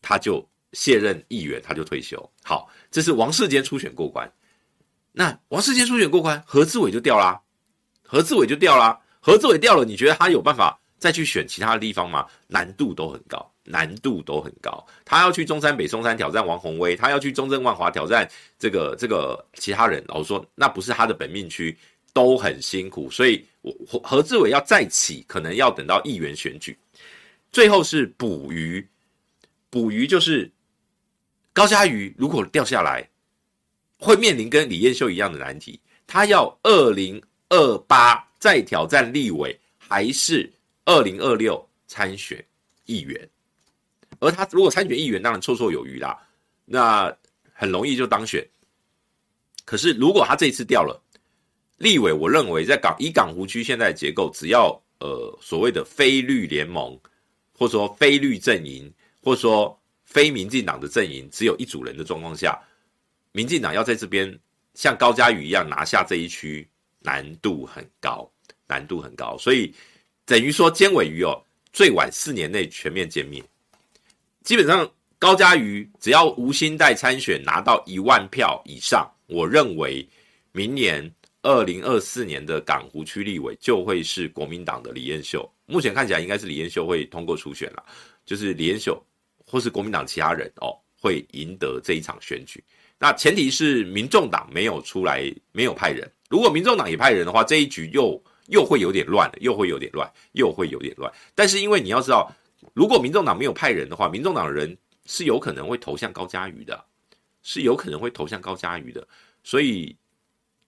[0.02, 2.18] 他就卸任议员，他就退休。
[2.42, 4.30] 好，这是王世坚初选过关。
[5.12, 7.40] 那王世坚初选过关，何志伟就掉啦，
[8.02, 12.26] 何志伟就掉啦，何志伟掉了，你觉得他有办法再去选其他的地方吗？
[12.46, 13.50] 难度都很高。
[13.70, 18.26] 难度都很高，他要去中山北松山挑战王鸿薇，他要去中正万华挑战
[18.58, 21.76] 这个这个其他人，老实说那不是他的本命区，
[22.14, 26.74] 都很辛苦，所以我何志伟要再起，可能要等到议员选举。
[27.52, 28.88] 最后是捕鱼，
[29.68, 30.50] 捕鱼就是
[31.52, 33.06] 高嘉瑜如果掉下来，
[33.98, 40.50] 会面临跟李彦秀一样的难题，他要二零二八再挑战立委，还是
[40.88, 42.42] 二零二六参选
[42.86, 43.28] 议员？
[44.20, 46.18] 而他如果参选议员，当然绰绰有余啦，
[46.64, 47.14] 那
[47.52, 48.42] 很容易就当选。
[49.66, 50.98] 可是如果他这一次掉了
[51.76, 56.98] 立委，我认为在港以港湖区现在的结构，只要呃所谓的非绿联盟，
[57.52, 58.90] 或者说非绿阵营，
[59.22, 62.58] 或者说非民进党的阵营，只有一组人的状况下，
[63.32, 64.40] 民进党要在这边
[64.72, 66.66] 像高嘉瑜一样拿下这一区，
[67.00, 68.26] 难度很高，
[68.66, 69.36] 难度很高。
[69.36, 69.70] 所以
[70.28, 73.42] 等于说，尖尾鱼哦，最晚四年内全面歼灭。
[74.44, 74.86] 基本上，
[75.18, 80.06] 高嘉瑜只要吴欣岱参选拿到一万票以上，我认为
[80.52, 81.10] 明年。
[81.42, 87.84] 二零二四年的港湖区立委就会是国民党的李彦秀，目前看起来应该是李彦秀会通过初选了，
[88.26, 89.00] 就是李彦秀
[89.46, 92.62] 或是国民党其他人哦会赢得这一场选举。
[92.98, 96.10] 那前提是民众党没有出来，没有派人。
[96.28, 101.10] 如果民众党也派人的话，这一局又又会有点乱了，又会有点乱，又会有点乱。
[101.34, 102.30] 但是因为你要知道，
[102.74, 104.76] 如果民众党没有派人的话，民众党的人
[105.06, 106.84] 是有可能会投向高嘉瑜的，
[107.42, 109.06] 是有可能会投向高嘉瑜的，
[109.42, 109.96] 所以。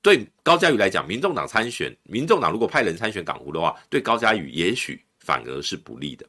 [0.02, 6.26] 对高嘉瑜来讲，民众党参选，民众党如果派人参选港湖的话，对高嘉瑜也许反而是不利的。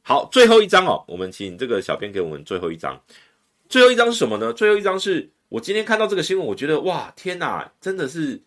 [0.00, 2.98] 好，最后一张哦，我们请这个小编给我们最后一张。
[3.68, 4.54] 最后一张是什么呢？
[4.54, 8.42] 最后一张是我今天看到这个新闻，我觉得哇，天哪，真的是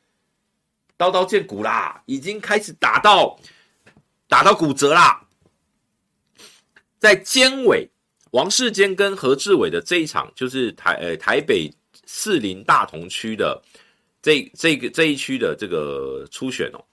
[1.02, 3.36] 刀刀见骨啦，已经开始打到
[4.28, 5.26] 打到骨折啦。
[7.00, 7.90] 在监委
[8.30, 11.74] 王世坚跟何志伟的这一场，就是台呃台北
[12.06, 13.60] 士林大同区的。
[14.22, 16.86] 这这个这一区的这个初选哦，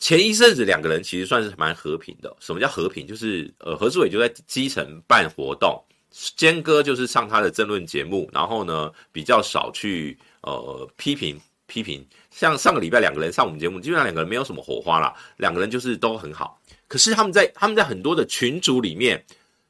[0.00, 2.36] 前一阵子两个人其实算是蛮和平的。
[2.40, 3.06] 什么叫和平？
[3.06, 12.06] 就是呃，何志伟就在基层办活动，坚哥就是上他的政论节目，然后呢比较少去呃批评批评。
[12.30, 16.60] 像上个礼拜两个人上我们节目，基本上两个人没有什么火花啦，两个人就是都很好。
[16.88, 19.24] 可是他们在他们在很多的群组里面，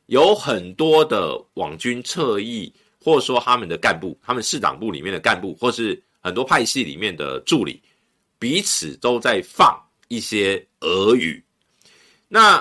[0.07, 2.73] 有很多的网军侧翼。
[2.99, 7.81] 或者说他们的干部，他们市党部里面的干部，或是很多派系里面的助理，
[8.37, 11.41] 彼此都在放一些俄语。
[12.27, 12.59] 那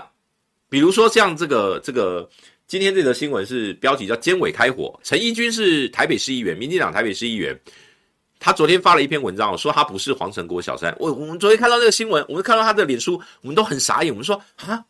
[0.70, 2.30] 比如说像这个这个
[2.68, 7.60] 今天这则新闻是标题叫“监委开火”，陈怡君是台北市议员，民进党台北市议员，
[8.40, 10.96] 他昨天发了一篇文章，说他不是黄成国小三。
[11.00, 14.86] 我我们昨天看到那个新闻，我们看到他的脸书，我们都很傻眼，我们说啊。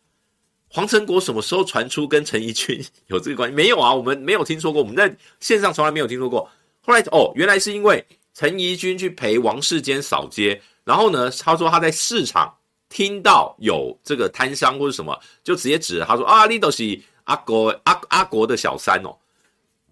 [0.68, 3.54] 黄成国什么时候传出跟陈怡君 有这个关系？
[3.54, 6.50] 没有啊，我们没有听说过，我们在线上从来没有听说过。
[6.82, 12.52] 后来哦，原来是因为陈怡君去陪王世坚扫街，然后呢，他说他在市场
[12.88, 19.16] 听到有这个摊商或者什么，就直接指他说啊，你都是阿国阿阿国的小三哦。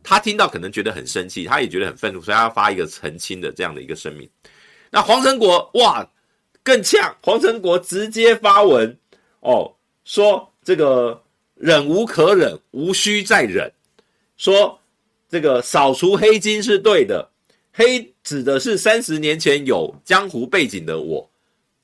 [0.05, 4.31] 他听到可能觉得很生气，他也觉得很愤怒，所以他要发一个澄清的这样的一个声明。
[4.91, 6.09] 那黄成国哇
[6.63, 8.97] 更呛，黄成国直接发文
[9.41, 9.75] 哦
[10.05, 10.49] 说。
[10.67, 11.23] 这个
[11.57, 13.71] 忍无可忍，无需再忍。
[14.39, 14.81] 说
[15.29, 17.29] 这个扫除黑金是对的，
[17.71, 21.31] 黑指的是三十年前有江湖背景的我，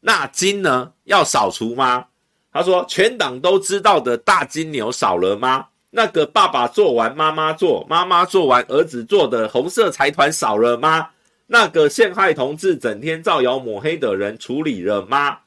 [0.00, 0.90] 那金呢？
[1.04, 2.06] 要扫除吗？
[2.50, 5.66] 他说全党都知道的大金牛少了吗？
[5.90, 11.10] 那个爸爸做完妈妈做，妈妈做完儿子做的红色财团少了吗？
[11.46, 15.40] 那个陷害同志、整天造谣抹黑的人处理了吗？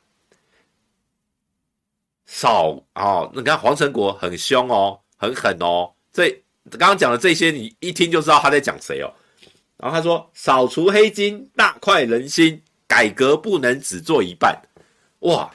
[2.25, 5.91] 少哦，你看黄成国很凶哦，很狠哦。
[6.11, 6.29] 这
[6.71, 9.13] 刚刚讲的这些，你一听就知道他在讲谁哦。
[9.77, 14.61] 然后他说：“扫除黑金，大快人心，改革不能只做一半。”
[15.19, 15.49] 哇，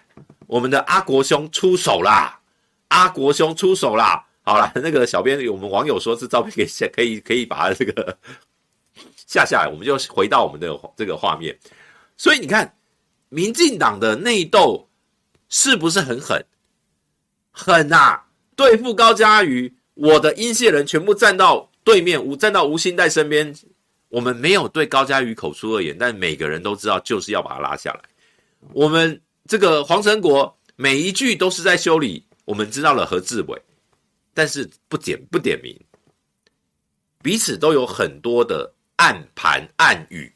[0.46, 2.40] 我们的阿国兄出手啦！
[2.88, 4.27] 阿国兄出手啦！
[4.48, 8.16] 好了， 那个小编，我们网友说是照片可以下，可以可以把它这个
[9.26, 11.54] 下下来，我们就回到我们的这个画面。
[12.16, 12.74] 所以你看，
[13.28, 14.88] 民进党的内斗
[15.50, 16.42] 是不是很狠？
[17.52, 18.24] 狠呐、啊！
[18.56, 23.54] 对付高嘉瑜，我的英系人全部站到对面，吴站到吴欣岱身边。
[24.08, 28.00] 我们没有对高嘉瑜口出恶言，但每个人都知道，就是要把他拉下来。
[28.72, 33.60] 我们这个黄成国每一句都是在修理，我们知道了何志伟，
[34.38, 35.76] 但是不点不点名，
[37.20, 40.32] 彼此都有很多的暗盘暗语。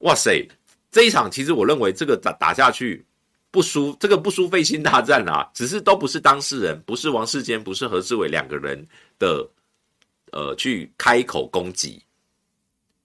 [0.00, 0.46] 哇塞，
[0.90, 3.06] 这一场其实我认为这个打打下去。
[3.50, 8.84] 不输，这个不输费心大战啊，只是都不是当事人，不是王世坚，不是何志伟两个人
[9.18, 9.48] 的，
[10.32, 12.02] 呃，去开口攻击。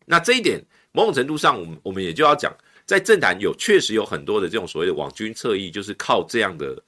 [0.06, 0.60] 那这一点，
[0.92, 2.52] 某种程度上，我们我们也就要讲，
[2.86, 6.82] 在政坛有确实有很多的这种所谓的网军侧翼，就是靠这样的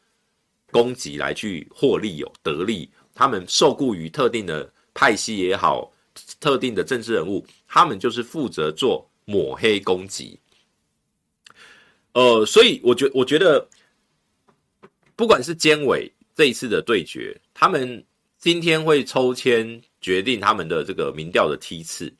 [0.71, 2.89] 攻击来去获利有得利，
[3.21, 5.93] 他们受雇于特定的派系也好，
[6.39, 10.39] 特定的政治人物，他们就是负责做抹黑攻击。
[12.13, 13.63] 呃，所以我觉我觉得，
[15.15, 18.03] 不管是监委这一次的对决，他们
[18.39, 22.11] 今天会抽签决定他们的这个民调的梯次，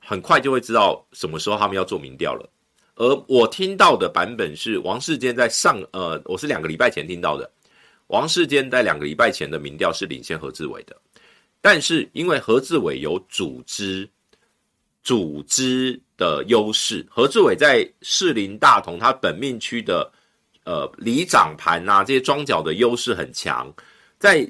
[0.00, 2.50] 很快就会知道什么时候他们要做民调了。
[2.96, 7.48] 而我听到的版本是王世坚在上，呃，我是两个礼拜前听到的，
[8.12, 10.96] 王世坚在两个礼拜前的民调是领先何志伟的，
[11.60, 14.08] 但是因为何志伟有组织。
[15.04, 20.08] 组织的优势，何志伟在士林大同他本命区的
[20.62, 23.68] 呃里长盘啊这些庄脚的优势很强，
[24.20, 24.48] 在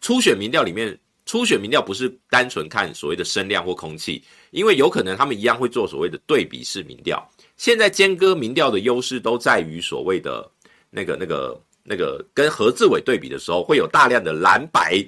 [0.00, 7.24] 初选民调里面，初选民调不是单纯看所谓的声量或空气，因为有可能他们一样会做所谓的对比式民调。
[7.56, 10.50] 现在尖哥民调的优势都在于所谓的
[10.90, 14.98] 那个那个那个跟何志伟对比的时候，会有大量的蓝白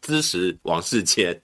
[0.00, 1.40] 支持王世坚，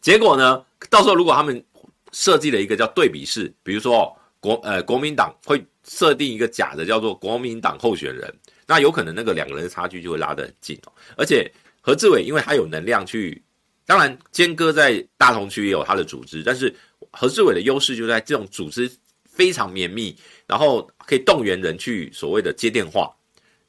[0.00, 1.64] 结果呢，到时候如果他们
[2.10, 8.34] 设计了一个叫对比式，比如说国呃国民党会设定一个假的叫做国民党候选人，
[8.66, 10.92] 那有可能那个两个人的差距就会拉得很近哦。
[11.16, 11.50] 而且
[11.80, 13.40] 何志伟因为他有能量去，
[13.86, 16.74] 当然坚哥在大同区也有他的组织，但是
[17.12, 18.90] 何志伟的优势就在这种组织
[19.24, 20.14] 非常绵密，
[20.46, 23.10] 然后可以动员人去所谓的接电话。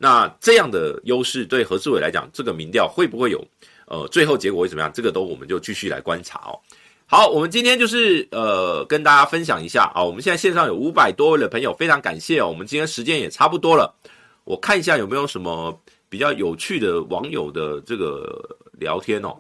[0.04, 3.42] 那这样的优势对何志伟来讲，这个民调会不会有
[3.88, 4.92] 呃最后结果会怎么样？
[4.94, 6.60] 这个都我们就继续来观察哦。
[7.06, 12.50] 好，我们今天就是呃跟大家分享一下啊，我们现在线上有五百多位的朋友，非常感谢哦。
[12.50, 13.96] 我们今天时间也差不多了，
[14.44, 19.38] 我看一下有没有什么比较有趣的网友的这个聊天哦。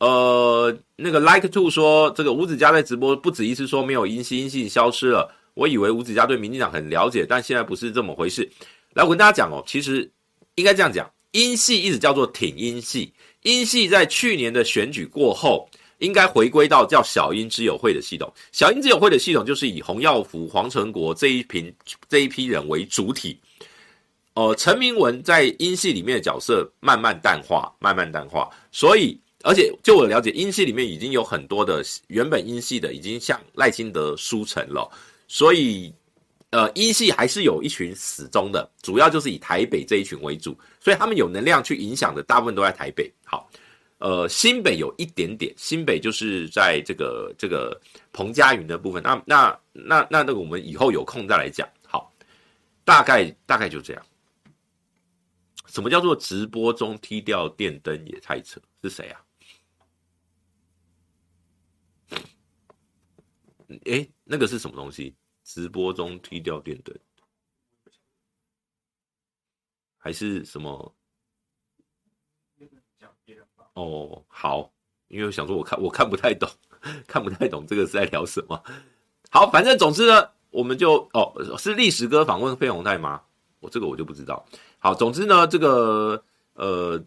[0.00, 5.32] 呃，那个 Like To 说，这个吴子嘉在直播不止一次说没有音信，音信消失了。
[5.54, 8.48] 我以为吴子嘉对民进党很了解，但现在不是这么回事。
[8.98, 10.10] 来，我跟大家讲哦，其实
[10.56, 15.68] 应该这样讲，英系一直叫做挺英系，英系在去年的选举过后。
[15.98, 21.74] 应该回归到叫小英之友会的系统，小英之友会的系统就是以洪耀福、黄成国这一批
[22.08, 23.36] 这一批人为主体。
[24.34, 28.48] 呃，陈明文在英系里面的角色慢慢淡化，慢慢淡化。
[28.70, 34.88] 所以，而且就我了解，英系里面已经有很多的原本英系的已经向赖清德输成了。
[35.26, 35.92] 所以，
[36.50, 43.12] 呃，一系还是有一群死忠的，主要就是以台北这一群为主，所以他们有能量去影响的大部分都在台北。
[43.24, 43.50] 好。
[43.98, 47.76] 呃，新北有一点点，新北就是在这个这个
[48.12, 49.02] 彭佳云的部分。
[49.02, 51.68] 那那那那那个，我们以后有空再来讲。
[51.84, 52.12] 好，
[52.84, 54.06] 大概大概就这样。
[55.66, 58.60] 什么叫做直播中踢掉电灯也太扯？
[58.84, 59.20] 是谁啊？
[63.86, 65.12] 诶，那个是什么东西？
[65.48, 66.94] 直播中踢掉电灯，
[69.96, 70.94] 还是什么？
[73.72, 74.70] 哦，好，
[75.08, 76.46] 因为我想说，我看我看不太懂，
[77.08, 78.62] 看不太懂这个是在聊什么。
[79.30, 83.22] 好，反正总之呢，我们就哦，是历史哥访问费鸿泰吗？
[83.60, 84.44] 我这个我就不知道。
[84.78, 86.22] 好，总之呢，这个
[86.52, 87.02] 呃，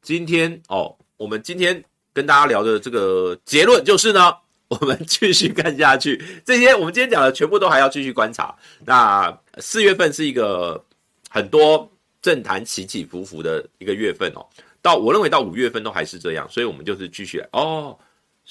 [0.00, 4.38] 今天哦，我们今天跟大家聊的这个结论就是呢，
[4.68, 8.54] 我们继续看下去，这些我们今天讲的全部都还要继续观察。
[8.84, 10.84] 那四月份是一个
[11.30, 11.90] 很多。
[12.22, 14.44] 政坛起起伏伏的一个月份哦，
[14.82, 17.96] 到我认为到五月份都还是这样，所以我们就是继续哦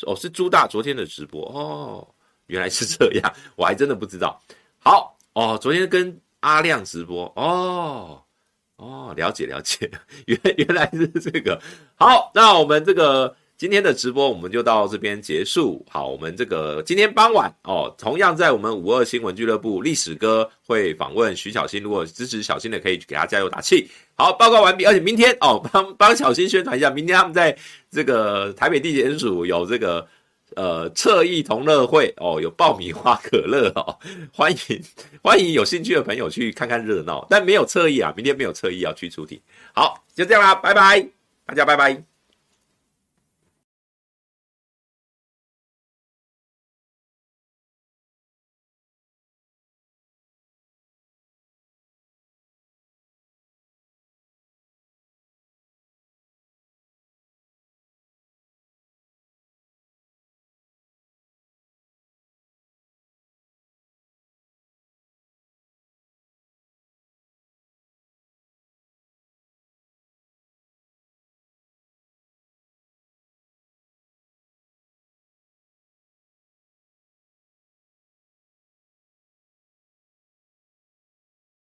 [0.03, 2.07] 哦，是朱大昨天的直播哦，
[2.45, 4.41] 原来是这样，我还真的不知道。
[4.79, 8.23] 好哦，昨天跟阿亮直播哦
[8.77, 9.91] 哦，了解了解，
[10.27, 11.61] 原原来是这个。
[11.95, 13.35] 好，那我们这个。
[13.57, 15.85] 今天的直播我们就到这边结束。
[15.89, 21.81] 好，我们这个今天傍晚哦，同样在我们五二新闻俱乐部，历史哥会访问徐小新。
[21.81, 23.89] 如果支持小新的，可以给他加油打气。
[24.15, 24.85] 好，报告完毕。
[24.85, 27.57] 而且明天哦，帮 帮小新宣传一下，明天他们在
[27.89, 30.05] 这个台北地检署有这个
[30.57, 33.97] 呃侧翼同乐会哦，有爆米花可乐哦，
[34.35, 34.83] 欢迎
[35.23, 37.25] 欢迎有兴趣的朋友去看看热闹。
[37.29, 39.39] 但没有侧翼啊，明天没有侧翼要去出庭。
[39.73, 40.99] 好，就这样啦，拜拜，
[41.45, 42.14] 大家拜拜。